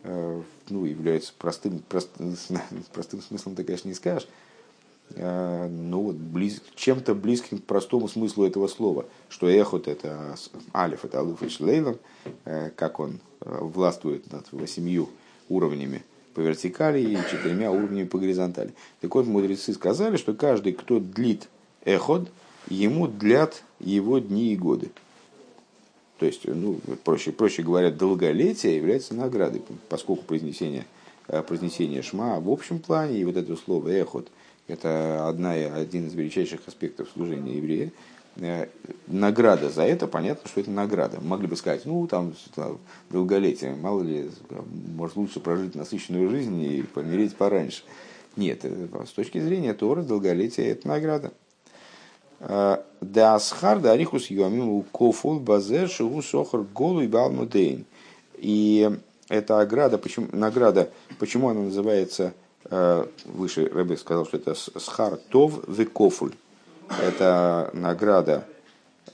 э, 0.03 0.43
ну, 0.69 0.85
являются 0.85 1.33
простым, 1.39 1.83
простым, 1.89 2.37
простым 2.93 3.23
смыслом, 3.23 3.55
ты, 3.55 3.65
конечно, 3.65 3.89
не 3.89 3.95
скажешь, 3.95 4.29
э, 5.15 5.69
но 5.69 6.03
вот 6.03 6.17
близ, 6.17 6.63
чем-то 6.75 7.15
близким 7.15 7.59
к 7.59 7.65
простому 7.65 8.09
смыслу 8.09 8.45
этого 8.45 8.69
слова, 8.69 9.07
что 9.29 9.49
эхот 9.49 9.89
это 9.89 10.37
алиф, 10.75 11.05
это 11.05 11.21
алиф 11.21 11.43
и 11.43 11.49
шлейлом, 11.49 11.99
э, 12.45 12.71
как 12.77 13.01
он 13.01 13.21
властвует 13.41 14.31
над 14.33 14.51
восемью 14.53 15.09
уровнями 15.49 16.03
по 16.35 16.41
вертикали 16.41 17.01
и 17.01 17.17
четырьмя 17.31 17.71
уровнями 17.71 18.07
по 18.07 18.19
горизонтали. 18.19 18.75
Так 19.01 19.15
вот, 19.15 19.27
мудрецы 19.27 19.73
сказали, 19.73 20.17
что 20.17 20.35
каждый, 20.35 20.73
кто 20.73 20.99
длит 20.99 21.49
эхот, 21.85 22.31
ему 22.69 23.07
длят 23.07 23.63
его 23.79 24.19
дни 24.19 24.53
и 24.53 24.57
годы. 24.57 24.91
То 26.19 26.27
есть, 26.27 26.47
ну, 26.47 26.79
проще, 27.03 27.33
проще 27.33 27.63
говоря, 27.63 27.91
долголетие 27.91 28.77
является 28.77 29.15
наградой, 29.15 29.63
поскольку 29.89 30.25
произнесение, 30.25 30.87
э, 31.29 31.43
произнесение 31.43 32.03
шма 32.03 32.39
в 32.41 32.49
общем 32.49 32.79
плане, 32.79 33.19
и 33.19 33.25
вот 33.25 33.37
это 33.37 33.57
слово 33.57 33.89
эхот, 33.89 34.29
это 34.69 35.29
одна, 35.29 35.53
один 35.53 36.07
из 36.07 36.15
величайших 36.15 36.61
аспектов 36.67 37.09
служения 37.13 37.57
еврея, 37.57 37.93
э, 38.37 38.69
награда 39.09 39.71
за 39.71 39.83
это, 39.83 40.07
понятно, 40.07 40.49
что 40.49 40.61
это 40.61 40.71
награда. 40.71 41.21
Могли 41.21 41.49
бы 41.49 41.57
сказать, 41.57 41.85
ну, 41.85 42.07
там, 42.07 42.35
там 42.55 42.79
долголетие, 43.11 43.75
мало 43.75 44.03
ли, 44.03 44.31
может 44.97 45.17
лучше 45.17 45.41
прожить 45.41 45.75
насыщенную 45.75 46.31
жизнь 46.31 46.63
и 46.63 46.83
помереть 46.83 47.35
пораньше. 47.35 47.83
Нет, 48.37 48.61
э, 48.63 48.89
с 49.05 49.11
точки 49.11 49.41
зрения 49.41 49.75
Тора 49.75 50.03
долголетие– 50.03 50.67
это 50.69 50.87
награда. 50.87 51.33
Да 52.47 53.35
асхар 53.35 53.81
да 53.81 53.93
арихус 53.93 54.31
йомим 54.31 54.69
у 54.69 54.83
кофул 54.83 55.41
базер 55.41 55.89
шигу 55.89 56.23
сохар 56.23 56.61
голу 56.61 57.01
и 57.01 57.07
балмудейн. 57.07 57.87
И 58.37 58.91
эта 59.29 59.61
ограда, 59.61 59.97
почему, 59.99 60.29
награда, 60.33 60.91
почему 61.19 61.49
она 61.49 61.63
называется, 61.63 62.35
э, 62.71 63.07
выше 63.25 63.67
Рэбе 63.67 63.97
сказал, 63.97 64.27
что 64.27 64.37
это 64.37 64.55
схар 64.55 65.17
тов 65.17 65.67
векофуль. 65.67 66.35
Это 67.03 67.71
награда 67.73 68.47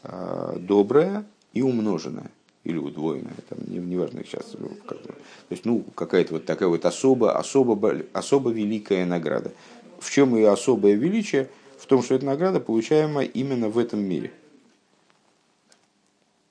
э, 0.02 0.56
добрая 0.58 1.24
и 1.52 1.62
умноженная 1.62 2.30
или 2.64 2.76
удвоенная, 2.76 3.32
там, 3.48 3.58
не, 3.66 3.78
неважно 3.78 4.22
сейчас, 4.24 4.54
ну, 4.58 4.70
как, 4.86 5.00
то 5.02 5.14
есть, 5.48 5.64
ну, 5.64 5.82
какая-то 5.94 6.34
вот 6.34 6.44
такая 6.44 6.68
вот 6.68 6.84
особо, 6.84 7.36
особо, 7.38 8.02
особо 8.12 8.50
великая 8.50 9.06
награда. 9.06 9.52
В 9.98 10.10
чем 10.10 10.34
ее 10.36 10.50
особое 10.50 10.94
величие? 10.94 11.48
В 11.80 11.86
том, 11.86 12.02
что 12.02 12.14
эта 12.14 12.26
награда 12.26 12.60
получаема 12.60 13.24
именно 13.24 13.70
в 13.70 13.78
этом 13.78 14.00
мире. 14.00 14.32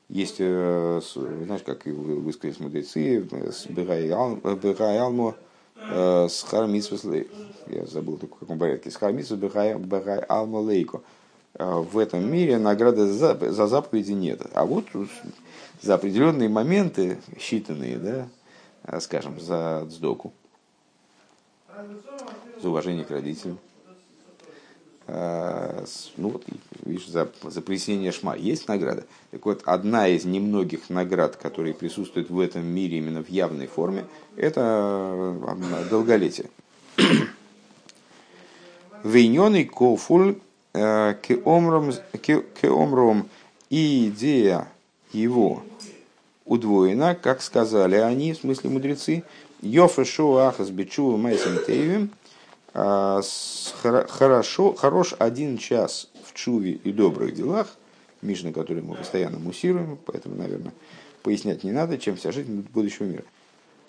Есть, 0.09 0.37
э, 0.39 1.01
знаешь, 1.45 1.61
как 1.63 1.85
высказались 1.85 2.59
мудрецы, 2.59 3.19
Бегай 3.69 4.09
Алмо, 4.09 5.35
с 5.77 6.43
Хармитсвас 6.43 7.05
я 7.67 7.85
забыл 7.85 8.17
в 8.17 8.27
каком 8.27 8.57
порядке, 8.57 8.89
с 8.89 8.95
Хармитсвас 8.95 9.39
Бегай 9.39 10.19
Алмо 10.21 10.57
Лейко. 10.57 11.01
Э, 11.53 11.75
в 11.75 11.99
этом 11.99 12.29
мире 12.29 12.57
награды 12.57 13.05
за, 13.05 13.35
за 13.51 13.67
заповеди 13.67 14.13
нет. 14.13 14.41
А 14.53 14.65
вот 14.65 14.85
за 15.81 15.93
определенные 15.93 16.49
моменты, 16.49 17.19
считанные, 17.37 17.99
да, 17.99 18.27
э, 18.83 18.99
скажем, 18.99 19.39
за 19.39 19.85
сдоку, 19.89 20.33
за 22.61 22.69
уважение 22.69 23.05
к 23.05 23.11
родителям, 23.11 23.59
Э, 23.59 23.68
ну 25.11 26.29
вот, 26.29 26.43
видишь, 26.85 27.07
за, 27.07 27.29
за 27.43 27.61
присоединение 27.61 28.11
шма 28.11 28.35
есть 28.35 28.67
награда. 28.67 29.05
Так 29.31 29.45
вот, 29.45 29.63
одна 29.65 30.07
из 30.07 30.25
немногих 30.25 30.89
наград, 30.89 31.35
которые 31.35 31.73
присутствуют 31.73 32.29
в 32.29 32.39
этом 32.39 32.65
мире 32.65 32.99
именно 32.99 33.23
в 33.23 33.29
явной 33.29 33.67
форме, 33.67 34.05
это 34.35 35.35
э, 35.41 35.85
долголетие. 35.89 36.49
Вейненый 39.03 39.65
кофуль 39.65 40.37
э, 40.73 41.15
кеомром 41.23 43.29
и 43.69 44.09
идея 44.09 44.67
его 45.11 45.63
удвоена, 46.45 47.15
как 47.15 47.41
сказали 47.41 47.95
они, 47.95 48.33
в 48.33 48.37
смысле 48.37 48.69
мудрецы, 48.69 49.23
Йофа 49.61 50.05
Шуахас 50.05 50.69
Бичува 50.69 51.17
Майсим 51.17 51.63
Тейвим, 51.65 52.11
хорошо, 52.73 54.73
хорош 54.73 55.15
один 55.17 55.57
час 55.57 56.09
в 56.23 56.33
чуве 56.33 56.73
и 56.73 56.91
добрых 56.91 57.33
делах, 57.33 57.75
Мишна, 58.21 58.51
который 58.51 58.83
мы 58.83 58.95
постоянно 58.95 59.39
муссируем, 59.39 59.97
поэтому, 60.05 60.35
наверное, 60.35 60.73
пояснять 61.23 61.63
не 61.63 61.71
надо, 61.71 61.97
чем 61.97 62.15
вся 62.15 62.31
жизнь 62.31 62.67
будущего 62.73 63.05
мира. 63.05 63.23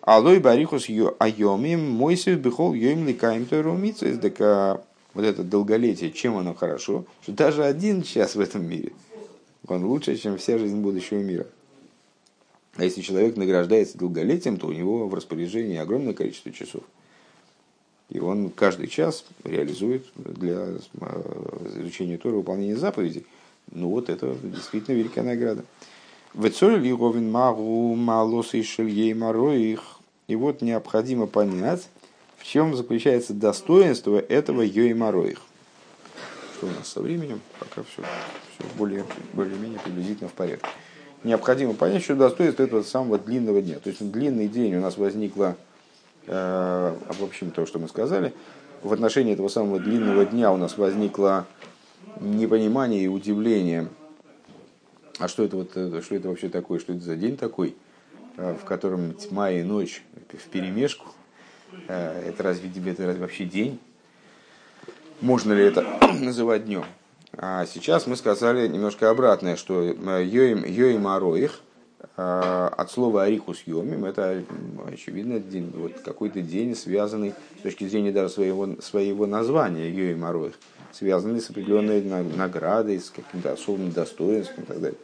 Алой 0.02 0.38
барихус 0.38 0.88
айомим 0.88 1.90
мойсев 1.90 2.38
бихол 2.38 2.72
йоим 2.72 3.06
ликаем 3.06 3.44
тойрумица. 3.44 4.16
Так 4.16 4.84
вот 5.12 5.24
это 5.24 5.42
долголетие, 5.42 6.10
чем 6.10 6.36
оно 6.36 6.54
хорошо, 6.54 7.04
что 7.22 7.32
даже 7.32 7.64
один 7.64 8.02
час 8.02 8.34
в 8.34 8.40
этом 8.40 8.66
мире, 8.66 8.92
он 9.66 9.84
лучше, 9.84 10.16
чем 10.16 10.38
вся 10.38 10.56
жизнь 10.56 10.80
будущего 10.80 11.18
мира. 11.18 11.46
А 12.76 12.84
если 12.84 13.02
человек 13.02 13.36
награждается 13.36 13.98
долголетием, 13.98 14.56
то 14.56 14.68
у 14.68 14.72
него 14.72 15.08
в 15.08 15.14
распоряжении 15.14 15.76
огромное 15.76 16.14
количество 16.14 16.52
часов. 16.52 16.82
И 18.10 18.18
он 18.18 18.50
каждый 18.50 18.88
час 18.88 19.24
реализует 19.44 20.04
для 20.14 20.68
изучения 21.76 22.18
Тора 22.18 22.34
выполнения 22.34 22.76
заповедей. 22.76 23.24
Ну 23.70 23.88
вот 23.88 24.10
это 24.10 24.36
действительно 24.42 24.96
великая 24.96 25.22
награда. 25.22 25.64
И 30.26 30.36
вот 30.36 30.62
необходимо 30.62 31.26
понять, 31.26 31.88
в 32.36 32.44
чем 32.44 32.76
заключается 32.76 33.32
достоинство 33.32 34.18
этого 34.18 34.62
Йоимароих. 34.62 35.40
Что 36.56 36.66
у 36.66 36.70
нас 36.70 36.88
со 36.88 37.00
временем? 37.00 37.40
Пока 37.58 37.82
все, 37.82 38.02
все 38.02 38.68
более, 38.76 39.04
более-менее 39.32 39.80
приблизительно 39.80 40.28
в 40.28 40.32
порядке. 40.32 40.68
Необходимо 41.22 41.74
понять, 41.74 42.02
что 42.02 42.14
достоинство 42.14 42.62
этого 42.62 42.82
самого 42.82 43.18
длинного 43.18 43.60
дня. 43.60 43.78
То 43.78 43.90
есть 43.90 44.10
длинный 44.10 44.48
день 44.48 44.74
у 44.76 44.80
нас 44.80 44.96
возникло, 44.96 45.56
э, 45.56 45.69
обобщим 46.26 47.50
то, 47.50 47.66
что 47.66 47.78
мы 47.78 47.88
сказали, 47.88 48.32
в 48.82 48.92
отношении 48.92 49.34
этого 49.34 49.48
самого 49.48 49.78
длинного 49.78 50.24
дня 50.24 50.52
у 50.52 50.56
нас 50.56 50.78
возникло 50.78 51.46
непонимание 52.20 53.04
и 53.04 53.08
удивление. 53.08 53.88
А 55.18 55.28
что 55.28 55.44
это, 55.44 55.56
вот, 55.56 55.72
э, 55.74 56.00
что 56.02 56.14
это 56.14 56.28
вообще 56.28 56.48
такое? 56.48 56.78
Что 56.78 56.94
это 56.94 57.02
за 57.02 57.16
день 57.16 57.36
такой, 57.36 57.76
э, 58.36 58.54
в 58.54 58.64
котором 58.64 59.14
тьма 59.14 59.50
и 59.50 59.62
ночь 59.62 60.02
в 60.32 60.48
перемешку? 60.48 61.08
Э, 61.88 62.28
это 62.28 62.42
разве 62.42 62.70
это 62.70 63.06
разве 63.06 63.20
вообще 63.20 63.44
день? 63.44 63.78
Можно 65.20 65.52
ли 65.52 65.62
это 65.62 65.84
называть 66.20 66.64
днем? 66.64 66.84
А 67.36 67.66
сейчас 67.66 68.06
мы 68.06 68.16
сказали 68.16 68.66
немножко 68.66 69.10
обратное, 69.10 69.56
что 69.56 69.82
йоим, 69.82 70.64
йоим 70.64 71.06
ароих 71.06 71.60
от 72.16 72.90
слова 72.90 73.24
арихус 73.24 73.62
йомим, 73.66 74.04
это 74.04 74.42
очевидно 74.90 75.38
день, 75.38 75.72
вот 75.74 76.00
какой-то 76.04 76.40
день, 76.40 76.74
связанный 76.74 77.34
с 77.58 77.62
точки 77.62 77.86
зрения 77.86 78.12
даже 78.12 78.34
своего, 78.34 78.80
своего 78.80 79.26
названия 79.26 79.90
йоим 79.90 80.24
ароих, 80.24 80.54
связанный 80.92 81.40
с 81.40 81.50
определенной 81.50 82.02
наградой, 82.02 83.00
с 83.00 83.10
каким-то 83.10 83.52
особым 83.52 83.92
достоинством 83.92 84.64
и 84.64 84.66
так 84.66 84.80
далее. 84.80 84.98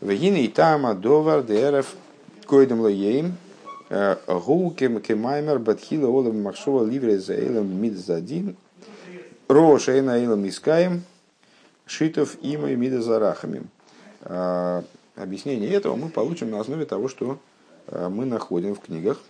Вегина 0.00 0.36
и 0.36 0.48
тама 0.48 0.94
довар 0.94 1.42
дерев 1.42 1.94
койдем 2.46 2.80
лоеем 2.80 3.36
гу 4.26 4.70
кемаймер 4.70 5.58
батхила 5.58 6.08
олам 6.08 6.42
махшова 6.42 6.84
ливре 6.84 7.18
за 7.18 7.34
элем 7.34 7.80
мидзадин 7.80 8.56
роша 9.48 9.92
эйна 9.92 10.18
элем 10.18 10.46
искаем 10.48 11.02
шитов 11.86 12.36
има 12.42 12.70
и 12.70 12.76
мида 12.76 13.02
зарахами. 13.02 13.62
Объяснение 15.16 15.70
этого 15.70 15.96
мы 15.96 16.08
получим 16.08 16.50
на 16.50 16.60
основе 16.60 16.86
того, 16.86 17.08
что 17.08 17.38
мы 17.90 18.24
находим 18.24 18.74
в 18.74 18.80
книгах 18.80 19.20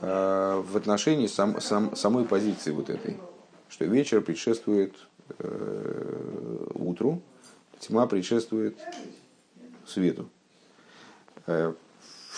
в 0.00 0.76
отношении 0.76 1.26
сам, 1.26 1.60
сам, 1.60 1.96
самой 1.96 2.24
позиции 2.24 2.70
вот 2.70 2.90
этой, 2.90 3.16
что 3.68 3.86
вечер 3.86 4.20
предшествует 4.20 4.94
э, 5.38 6.66
утру, 6.74 7.22
тьма 7.80 8.06
предшествует 8.06 8.76
свету. 9.86 10.28
Э, 11.46 11.72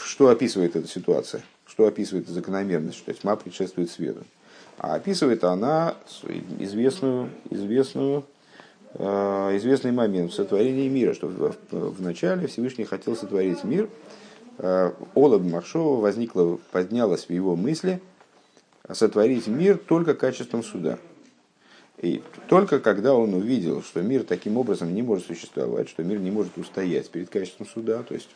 что 0.05 0.29
описывает 0.29 0.77
эта 0.77 0.89
ситуация? 0.89 1.43
Что 1.67 1.87
описывает 1.87 2.29
закономерность, 2.29 2.99
что 2.99 3.13
тьма 3.13 3.37
предшествует 3.37 3.91
свету? 3.91 4.25
А 4.79 4.95
описывает 4.95 5.45
она 5.45 5.97
известную, 6.59 7.31
известную, 7.51 8.21
э, 8.21 8.36
известный 8.99 9.93
момент 9.93 10.33
в 10.33 10.35
сотворении 10.35 10.89
мира, 10.89 11.15
что 11.15 11.29
в, 11.29 12.03
начале 12.03 12.47
Всевышний 12.47 12.85
хотел 12.85 13.17
сотворить 13.17 13.65
мир. 13.65 13.89
Э, 14.59 14.93
Олаб 15.15 15.43
Маршова 15.43 16.01
возникла, 16.01 16.59
поднялась 16.73 17.27
в 17.27 17.31
его 17.31 17.57
мысли 17.57 18.01
сотворить 18.93 19.47
мир 19.49 19.79
только 19.79 20.15
качеством 20.15 20.63
суда– 20.63 20.99
и 21.99 22.23
только 22.49 22.79
когда 22.79 23.15
он 23.15 23.33
увидел, 23.33 23.83
что 23.83 24.03
мир 24.03 24.23
таким 24.23 24.59
образом 24.59 24.95
не 24.95 25.03
может 25.03 25.27
существовать, 25.27 25.89
что 25.89 26.05
мир 26.05 26.19
не 26.19 26.31
может 26.31 26.59
устоять 26.59 27.09
перед 27.09 27.31
качеством 27.31 27.67
суда, 27.67 28.03
то 28.03 28.15
есть 28.15 28.29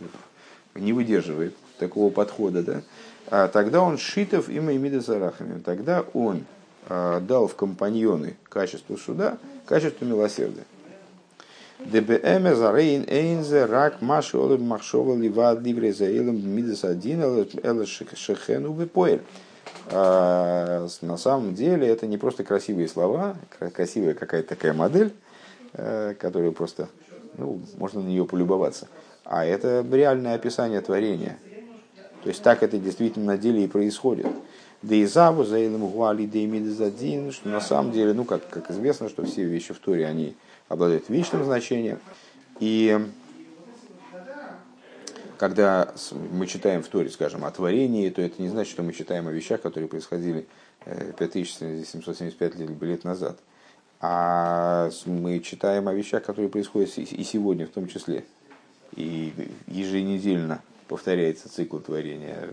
не 0.74 0.92
выдерживает 0.92 1.54
такого 1.78 2.10
подхода, 2.10 2.62
да, 2.62 2.82
а 3.26 3.48
тогда 3.48 3.82
он 3.82 3.98
шитов 3.98 4.48
и 4.48 5.00
Сарахами, 5.00 5.60
тогда 5.60 6.04
он 6.14 6.44
дал 6.88 7.46
в 7.46 7.54
компаньоны 7.54 8.36
качеству 8.48 8.96
суда, 8.96 9.38
качество 9.66 10.04
милосердия. 10.04 10.64
ДБМ. 11.84 12.46
А, 19.86 20.86
на 21.02 21.16
самом 21.16 21.54
деле 21.54 21.88
это 21.88 22.06
не 22.06 22.18
просто 22.18 22.44
красивые 22.44 22.88
слова, 22.88 23.36
красивая 23.74 24.14
какая-то 24.14 24.50
такая 24.50 24.72
модель, 24.72 25.12
э, 25.72 26.14
которую 26.18 26.52
просто 26.52 26.88
ну, 27.36 27.60
можно 27.76 28.00
на 28.00 28.08
нее 28.08 28.24
полюбоваться, 28.24 28.88
а 29.24 29.44
это 29.44 29.84
реальное 29.90 30.34
описание 30.34 30.80
творения. 30.80 31.38
То 32.22 32.28
есть 32.28 32.42
так 32.42 32.62
это 32.62 32.78
действительно 32.78 33.26
на 33.26 33.38
деле 33.38 33.64
и 33.64 33.68
происходит. 33.68 34.26
Да 34.82 34.94
и 34.94 35.04
заву 35.04 35.44
за 35.44 35.58
гуали 35.68 36.24
да 36.26 36.38
что 37.32 37.48
на 37.48 37.60
самом 37.60 37.92
деле, 37.92 38.14
ну 38.14 38.24
как, 38.24 38.48
как 38.48 38.70
известно, 38.70 39.08
что 39.08 39.24
все 39.24 39.44
вещи 39.44 39.74
в 39.74 39.78
Торе, 39.78 40.06
они 40.06 40.34
обладают 40.68 41.08
вечным 41.10 41.44
значением. 41.44 41.98
И 42.60 42.98
когда 45.36 45.92
мы 46.32 46.46
читаем 46.46 46.82
в 46.82 46.88
Торе, 46.88 47.10
скажем, 47.10 47.44
о 47.44 47.50
творении, 47.50 48.08
то 48.10 48.22
это 48.22 48.40
не 48.40 48.48
значит, 48.48 48.72
что 48.72 48.82
мы 48.82 48.92
читаем 48.92 49.28
о 49.28 49.32
вещах, 49.32 49.60
которые 49.60 49.88
происходили 49.88 50.46
5775 51.18 52.52
э, 52.60 52.86
лет 52.86 53.04
назад. 53.04 53.38
А 54.00 54.90
мы 55.04 55.40
читаем 55.40 55.88
о 55.88 55.94
вещах, 55.94 56.22
которые 56.24 56.48
происходят 56.50 56.96
и 56.96 57.24
сегодня 57.24 57.66
в 57.66 57.70
том 57.70 57.86
числе. 57.86 58.24
И 58.96 59.32
еженедельно 59.66 60.62
повторяется 60.90 61.48
цикл 61.48 61.78
творения 61.78 62.48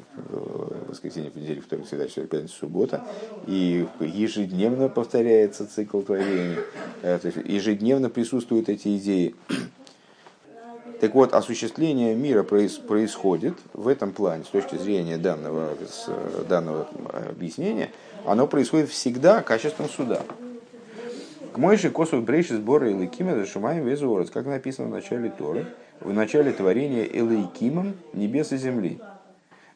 воскресенье, 0.87 1.31
понедельник, 1.31 1.65
вторник, 1.65 1.87
среда, 1.87 2.05
четверг, 2.05 2.29
пятница, 2.29 2.53
суббота. 2.53 3.03
И 3.47 3.87
ежедневно 3.99 4.89
повторяется 4.89 5.67
цикл 5.67 6.01
творения. 6.01 6.59
Э, 7.01 7.17
то 7.17 7.29
есть 7.29 7.39
ежедневно 7.45 8.11
присутствуют 8.11 8.69
эти 8.69 8.95
идеи. 8.97 9.35
Так 10.99 11.13
вот, 11.13 11.33
осуществление 11.33 12.15
мира 12.15 12.41
происходит 12.41 13.53
в 13.73 13.87
этом 13.87 14.13
плане, 14.13 14.45
с 14.45 14.47
точки 14.47 14.77
зрения 14.77 15.19
данного, 15.19 15.77
данного 16.49 16.87
объяснения, 17.29 17.91
оно 18.25 18.47
происходит 18.47 18.89
всегда 18.89 19.43
качеством 19.43 19.89
суда. 19.89 20.23
К 21.53 21.57
мойши 21.59 21.91
косу 21.91 22.19
брейши 22.21 22.55
сбора 22.55 22.91
Элейкима 22.91 23.35
зашумаем 23.35 23.85
везуорец, 23.85 24.31
как 24.31 24.47
написано 24.47 24.87
в 24.87 24.91
начале 24.91 25.29
Торы, 25.29 25.67
в 25.99 26.13
начале 26.13 26.51
творения 26.51 27.03
Элейкимом 27.03 27.93
небес 28.13 28.51
и 28.51 28.57
земли. 28.57 28.99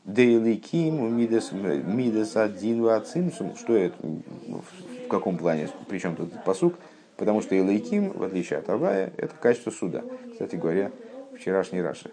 Да 0.03 0.23
Элейким 0.23 1.15
мидес 1.15 2.35
один 2.35 2.87
ацинсум, 2.87 3.55
что 3.55 3.75
это, 3.75 3.95
в 4.03 5.07
каком 5.07 5.37
плане, 5.37 5.69
причем 5.87 6.15
тут 6.15 6.43
посук, 6.43 6.75
потому 7.17 7.41
что 7.41 7.57
Элейким, 7.57 8.11
в 8.11 8.23
отличие 8.23 8.59
от 8.59 8.69
Авая, 8.69 9.13
это 9.17 9.35
качество 9.35 9.71
суда. 9.71 10.03
Кстати 10.31 10.55
говоря, 10.55 10.91
вчерашний 11.37 11.81
Раши 11.81 12.09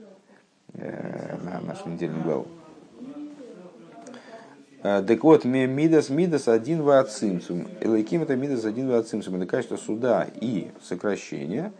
э, 0.75 1.37
на 1.43 1.61
нашу 1.61 1.89
недельную 1.89 2.23
главу. 2.23 2.47
Э, 4.83 5.03
так 5.07 5.25
вот, 5.25 5.45
мидас 5.45 6.09
мидас 6.09 6.47
один 6.47 6.83
вацимсум. 6.83 7.67
Элайким 7.81 8.23
это 8.23 8.37
мидас 8.37 8.65
один 8.65 8.89
вацимсум. 8.89 9.37
Это 9.37 9.47
качество 9.47 9.77
суда 9.77 10.27
и 10.41 10.71
сокращения. 10.83 11.73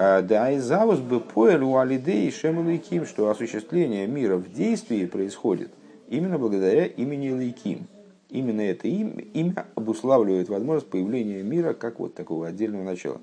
Э, 0.00 0.22
да 0.22 0.50
и 0.50 0.58
завус 0.58 0.98
бы 0.98 1.20
поэль 1.20 1.62
у 1.62 1.76
алидей 1.76 2.30
шем 2.30 2.62
элайким, 2.62 3.04
что 3.04 3.28
осуществление 3.28 4.06
мира 4.06 4.36
в 4.36 4.50
действии 4.50 5.04
происходит 5.04 5.70
именно 6.08 6.38
благодаря 6.38 6.86
имени 6.86 7.28
Элайким. 7.28 7.86
Именно 8.30 8.62
это 8.62 8.88
имя, 8.88 9.66
обуславливает 9.74 10.48
возможность 10.48 10.88
появления 10.88 11.42
мира 11.42 11.74
как 11.74 11.98
вот 11.98 12.14
такого 12.14 12.46
отдельного 12.46 12.82
начала. 12.82 13.20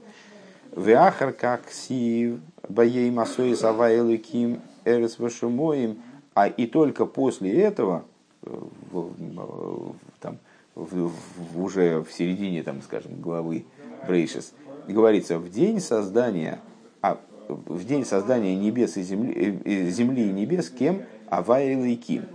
Веахар 0.75 1.31
как 1.33 1.67
сив 1.71 2.41
боей 2.69 3.09
масои 3.09 3.55
саваэлыким 3.55 4.59
эрес 4.85 5.17
вашумоим, 5.17 6.03
а 6.35 6.45
и 6.45 6.67
только 6.67 7.07
после 7.07 7.59
этого, 7.59 8.05
э, 8.43 8.55
в, 8.91 9.95
там, 10.19 10.37
в, 10.75 11.09
в, 11.53 11.63
уже 11.63 12.03
в 12.03 12.13
середине, 12.13 12.61
там, 12.61 12.83
скажем, 12.83 13.19
главы 13.19 13.65
Брейшес, 14.07 14.53
говорится, 14.93 15.37
в 15.37 15.49
день 15.49 15.79
создания, 15.79 16.59
а, 17.01 17.19
в 17.47 17.85
день 17.85 18.05
создания 18.05 18.55
небес 18.55 18.97
и 18.97 19.03
земли, 19.03 19.59
э, 19.63 19.89
земли 19.89 20.29
и 20.29 20.31
небес 20.31 20.69
кем? 20.69 21.03
Авай 21.29 21.73
Элейким. 21.73 22.25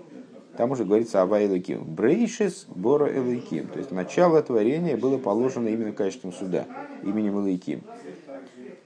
Там 0.57 0.71
уже 0.71 0.85
говорится 0.85 1.23
Авай 1.23 1.47
Элейким. 1.47 1.83
Брейшес 1.85 2.67
Бора 2.69 3.11
Элейким. 3.11 3.69
То 3.69 3.79
есть 3.79 3.91
начало 3.91 4.43
творения 4.43 4.97
было 4.97 5.17
положено 5.19 5.69
именно 5.69 5.93
качеством 5.93 6.33
суда, 6.33 6.67
именем 7.03 7.43
Элейким. 7.45 7.83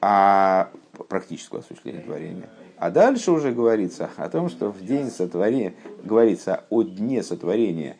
а 0.00 0.70
практического 1.08 1.60
осуществления 1.60 2.00
творения. 2.00 2.48
А 2.76 2.90
дальше 2.90 3.32
уже 3.32 3.52
говорится 3.52 4.10
о 4.16 4.28
том, 4.28 4.48
что 4.48 4.70
в 4.70 4.84
день 4.84 5.10
сотворения, 5.10 5.74
говорится 6.04 6.64
о 6.70 6.82
дне 6.82 7.22
сотворения 7.22 7.96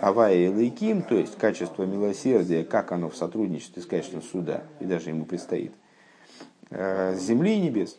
Авая 0.00 0.34
и 0.34 0.48
Лейким, 0.48 1.02
то 1.02 1.14
есть 1.16 1.36
качество 1.36 1.84
милосердия, 1.84 2.64
как 2.64 2.92
оно 2.92 3.08
в 3.08 3.16
сотрудничестве 3.16 3.82
с 3.82 3.86
качеством 3.86 4.22
суда, 4.22 4.64
и 4.80 4.84
даже 4.84 5.10
ему 5.10 5.24
предстоит, 5.24 5.72
э, 6.70 7.14
земли 7.16 7.54
и 7.54 7.60
небес. 7.60 7.98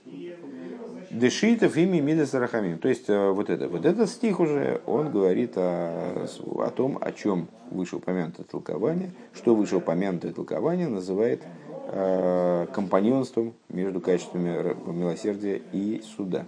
Дешитов 1.11 1.77
ими 1.77 1.99
Мидас 1.99 2.33
Рахамим. 2.33 2.77
То 2.79 2.89
есть 2.89 3.09
э, 3.09 3.29
вот, 3.29 3.49
это, 3.49 3.69
вот 3.69 3.85
этот 3.85 4.09
стих 4.09 4.39
уже, 4.39 4.81
он 4.85 5.11
говорит 5.11 5.53
о, 5.55 6.25
о 6.57 6.69
том, 6.71 6.97
о 6.99 7.11
чем 7.11 7.47
вышеупомянутое 7.71 8.45
толкование, 8.45 9.11
что 9.33 9.55
вышеупомянутое 9.55 10.33
толкование 10.33 10.87
называет 10.87 11.41
э, 11.87 12.67
компаньонством 12.73 13.53
между 13.69 14.01
качествами 14.01 14.75
милосердия 14.91 15.61
и 15.71 16.01
суда. 16.17 16.45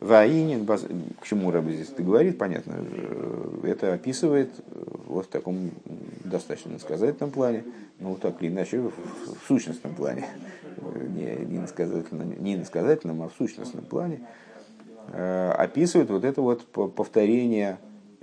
Ваинин, 0.00 0.66
к 0.66 1.26
чему 1.26 1.50
Рэбби 1.50 1.72
здесь 1.72 1.90
это 1.90 2.02
говорит, 2.02 2.38
понятно, 2.38 2.76
э, 2.78 3.60
это 3.64 3.92
описывает 3.92 4.50
вот 5.06 5.26
в 5.26 5.28
таком 5.28 5.70
достаточно 6.24 6.72
насказательном 6.72 7.30
плане, 7.30 7.64
ну 7.98 8.16
так 8.16 8.42
или 8.42 8.48
иначе 8.48 8.80
в, 8.80 8.92
сущностном 9.46 9.94
плане 9.94 10.24
не, 10.80 11.44
не, 11.44 11.58
насказательном, 11.58 12.42
не 12.42 12.56
насказательном, 12.56 13.22
а 13.22 13.28
в 13.28 13.32
сущностном 13.36 13.84
плане, 13.84 14.20
э, 15.12 15.50
описывает 15.50 16.08
вот 16.08 16.24
это 16.24 16.40
вот 16.40 16.66
повторение 16.66 17.78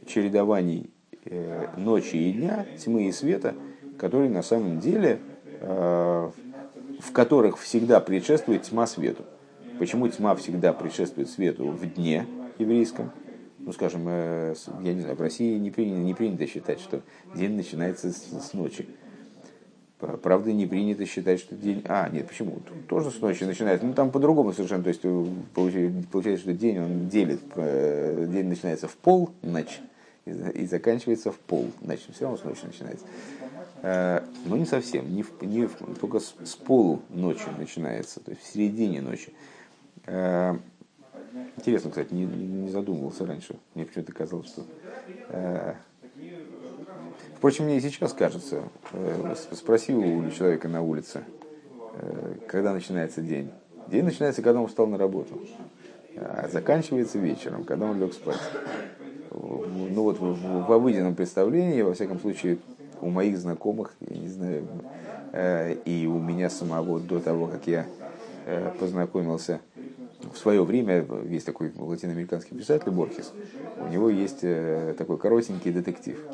чередований 0.07 0.89
э, 1.25 1.67
ночи 1.77 2.15
и 2.15 2.33
дня, 2.33 2.65
тьмы 2.83 3.07
и 3.07 3.11
света, 3.11 3.53
которые 3.99 4.29
на 4.29 4.41
самом 4.41 4.79
деле, 4.79 5.19
э, 5.61 6.31
в 6.99 7.11
которых 7.11 7.59
всегда 7.59 7.99
предшествует 7.99 8.63
тьма 8.63 8.87
свету. 8.87 9.23
Почему 9.79 10.07
тьма 10.07 10.35
всегда 10.35 10.73
предшествует 10.73 11.29
свету 11.29 11.67
в 11.67 11.93
дне 11.93 12.25
еврейском? 12.57 13.11
Ну, 13.59 13.71
скажем, 13.73 14.07
я 14.07 14.93
не 14.93 15.01
знаю, 15.01 15.15
в 15.15 15.21
России 15.21 15.57
не 15.57 15.71
принято, 15.71 15.99
не 15.99 16.13
принято 16.13 16.47
считать, 16.47 16.79
что 16.79 17.01
день 17.35 17.55
начинается 17.55 18.11
с, 18.11 18.49
с 18.49 18.53
ночи. 18.53 18.87
Правда, 19.99 20.53
не 20.53 20.67
принято 20.67 21.05
считать, 21.05 21.39
что 21.39 21.55
день... 21.55 21.81
А, 21.85 22.07
нет, 22.09 22.27
почему? 22.27 22.59
Тоже 22.87 23.09
с 23.09 23.19
ночи 23.19 23.43
начинается. 23.43 23.85
Ну, 23.85 23.93
там 23.93 24.11
по-другому 24.11 24.53
совершенно. 24.53 24.83
То 24.83 24.89
есть, 24.89 25.01
э, 25.03 25.25
получается, 25.55 26.43
что 26.43 26.53
день 26.53 26.79
он 26.79 27.09
делит. 27.09 27.41
Э, 27.55 28.27
день 28.29 28.45
начинается 28.45 28.87
в 28.87 28.95
пол 28.95 29.31
ночь 29.41 29.79
и 30.25 30.65
заканчивается 30.67 31.31
в 31.31 31.39
пол. 31.39 31.71
Значит, 31.81 32.09
все 32.13 32.25
равно 32.25 32.37
с 32.37 32.43
ночи 32.43 32.59
начинается. 32.63 33.05
Э, 33.81 34.21
но 34.45 34.55
не 34.55 34.65
совсем. 34.65 35.11
Не 35.15 35.23
в, 35.23 35.41
не 35.41 35.65
в, 35.65 35.75
только 35.99 36.19
с, 36.19 36.35
с 36.43 36.55
полу 36.55 37.01
ночи 37.09 37.47
начинается. 37.57 38.19
То 38.19 38.31
есть, 38.31 38.43
в 38.43 38.53
середине 38.53 39.01
ночи. 39.01 39.33
Интересно, 40.07 41.89
кстати, 41.89 42.13
не, 42.13 42.25
не 42.25 42.69
задумывался 42.69 43.25
раньше. 43.25 43.55
Мне 43.75 43.85
почему-то 43.85 44.13
казалось, 44.13 44.47
что 44.47 44.63
Впрочем, 47.37 47.65
мне 47.65 47.77
и 47.77 47.81
сейчас 47.81 48.13
кажется, 48.13 48.63
э, 48.93 49.35
спросил 49.51 49.99
у 49.99 50.27
человека 50.31 50.67
на 50.67 50.81
улице, 50.81 51.23
э, 51.93 52.33
когда 52.47 52.73
начинается 52.73 53.21
день. 53.21 53.51
День 53.89 54.05
начинается, 54.05 54.41
когда 54.41 54.59
он 54.59 54.67
встал 54.67 54.87
на 54.87 54.97
работу, 54.97 55.39
а 56.15 56.49
заканчивается 56.51 57.19
вечером, 57.19 57.63
когда 57.63 57.85
он 57.85 57.99
лег 57.99 58.13
спать. 58.13 58.39
Ну 59.29 60.01
вот 60.01 60.17
в, 60.19 60.71
обыденном 60.71 61.13
представлении, 61.13 61.83
во 61.83 61.93
всяком 61.93 62.19
случае, 62.19 62.57
у 63.01 63.09
моих 63.11 63.37
знакомых, 63.37 63.93
я 63.99 64.17
не 64.17 64.29
знаю, 64.29 64.67
э, 65.31 65.75
и 65.85 66.07
у 66.07 66.17
меня 66.17 66.49
самого 66.49 66.99
до 66.99 67.19
того, 67.19 67.45
как 67.45 67.67
я 67.67 67.85
познакомился 68.79 69.59
в 70.33 70.37
свое 70.37 70.63
время, 70.63 71.05
есть 71.29 71.45
такой 71.45 71.71
латиноамериканский 71.75 72.57
писатель 72.57 72.91
Борхес, 72.91 73.33
у 73.79 73.87
него 73.87 74.09
есть 74.09 74.41
такой 74.97 75.17
коротенький 75.17 75.71
детектив– 75.71 76.19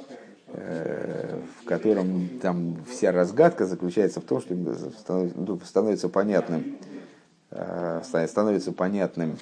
Э, 0.55 1.41
в 1.59 1.65
котором 1.65 2.29
там 2.39 2.77
вся 2.87 3.11
разгадка 3.11 3.65
заключается 3.65 4.21
в 4.21 4.23
том, 4.23 4.39
что 4.39 4.53
ну, 4.53 5.59
становится 5.65 6.09
понятным, 6.09 6.77
э, 7.49 8.01
становится 8.03 8.71
понятным 8.71 9.39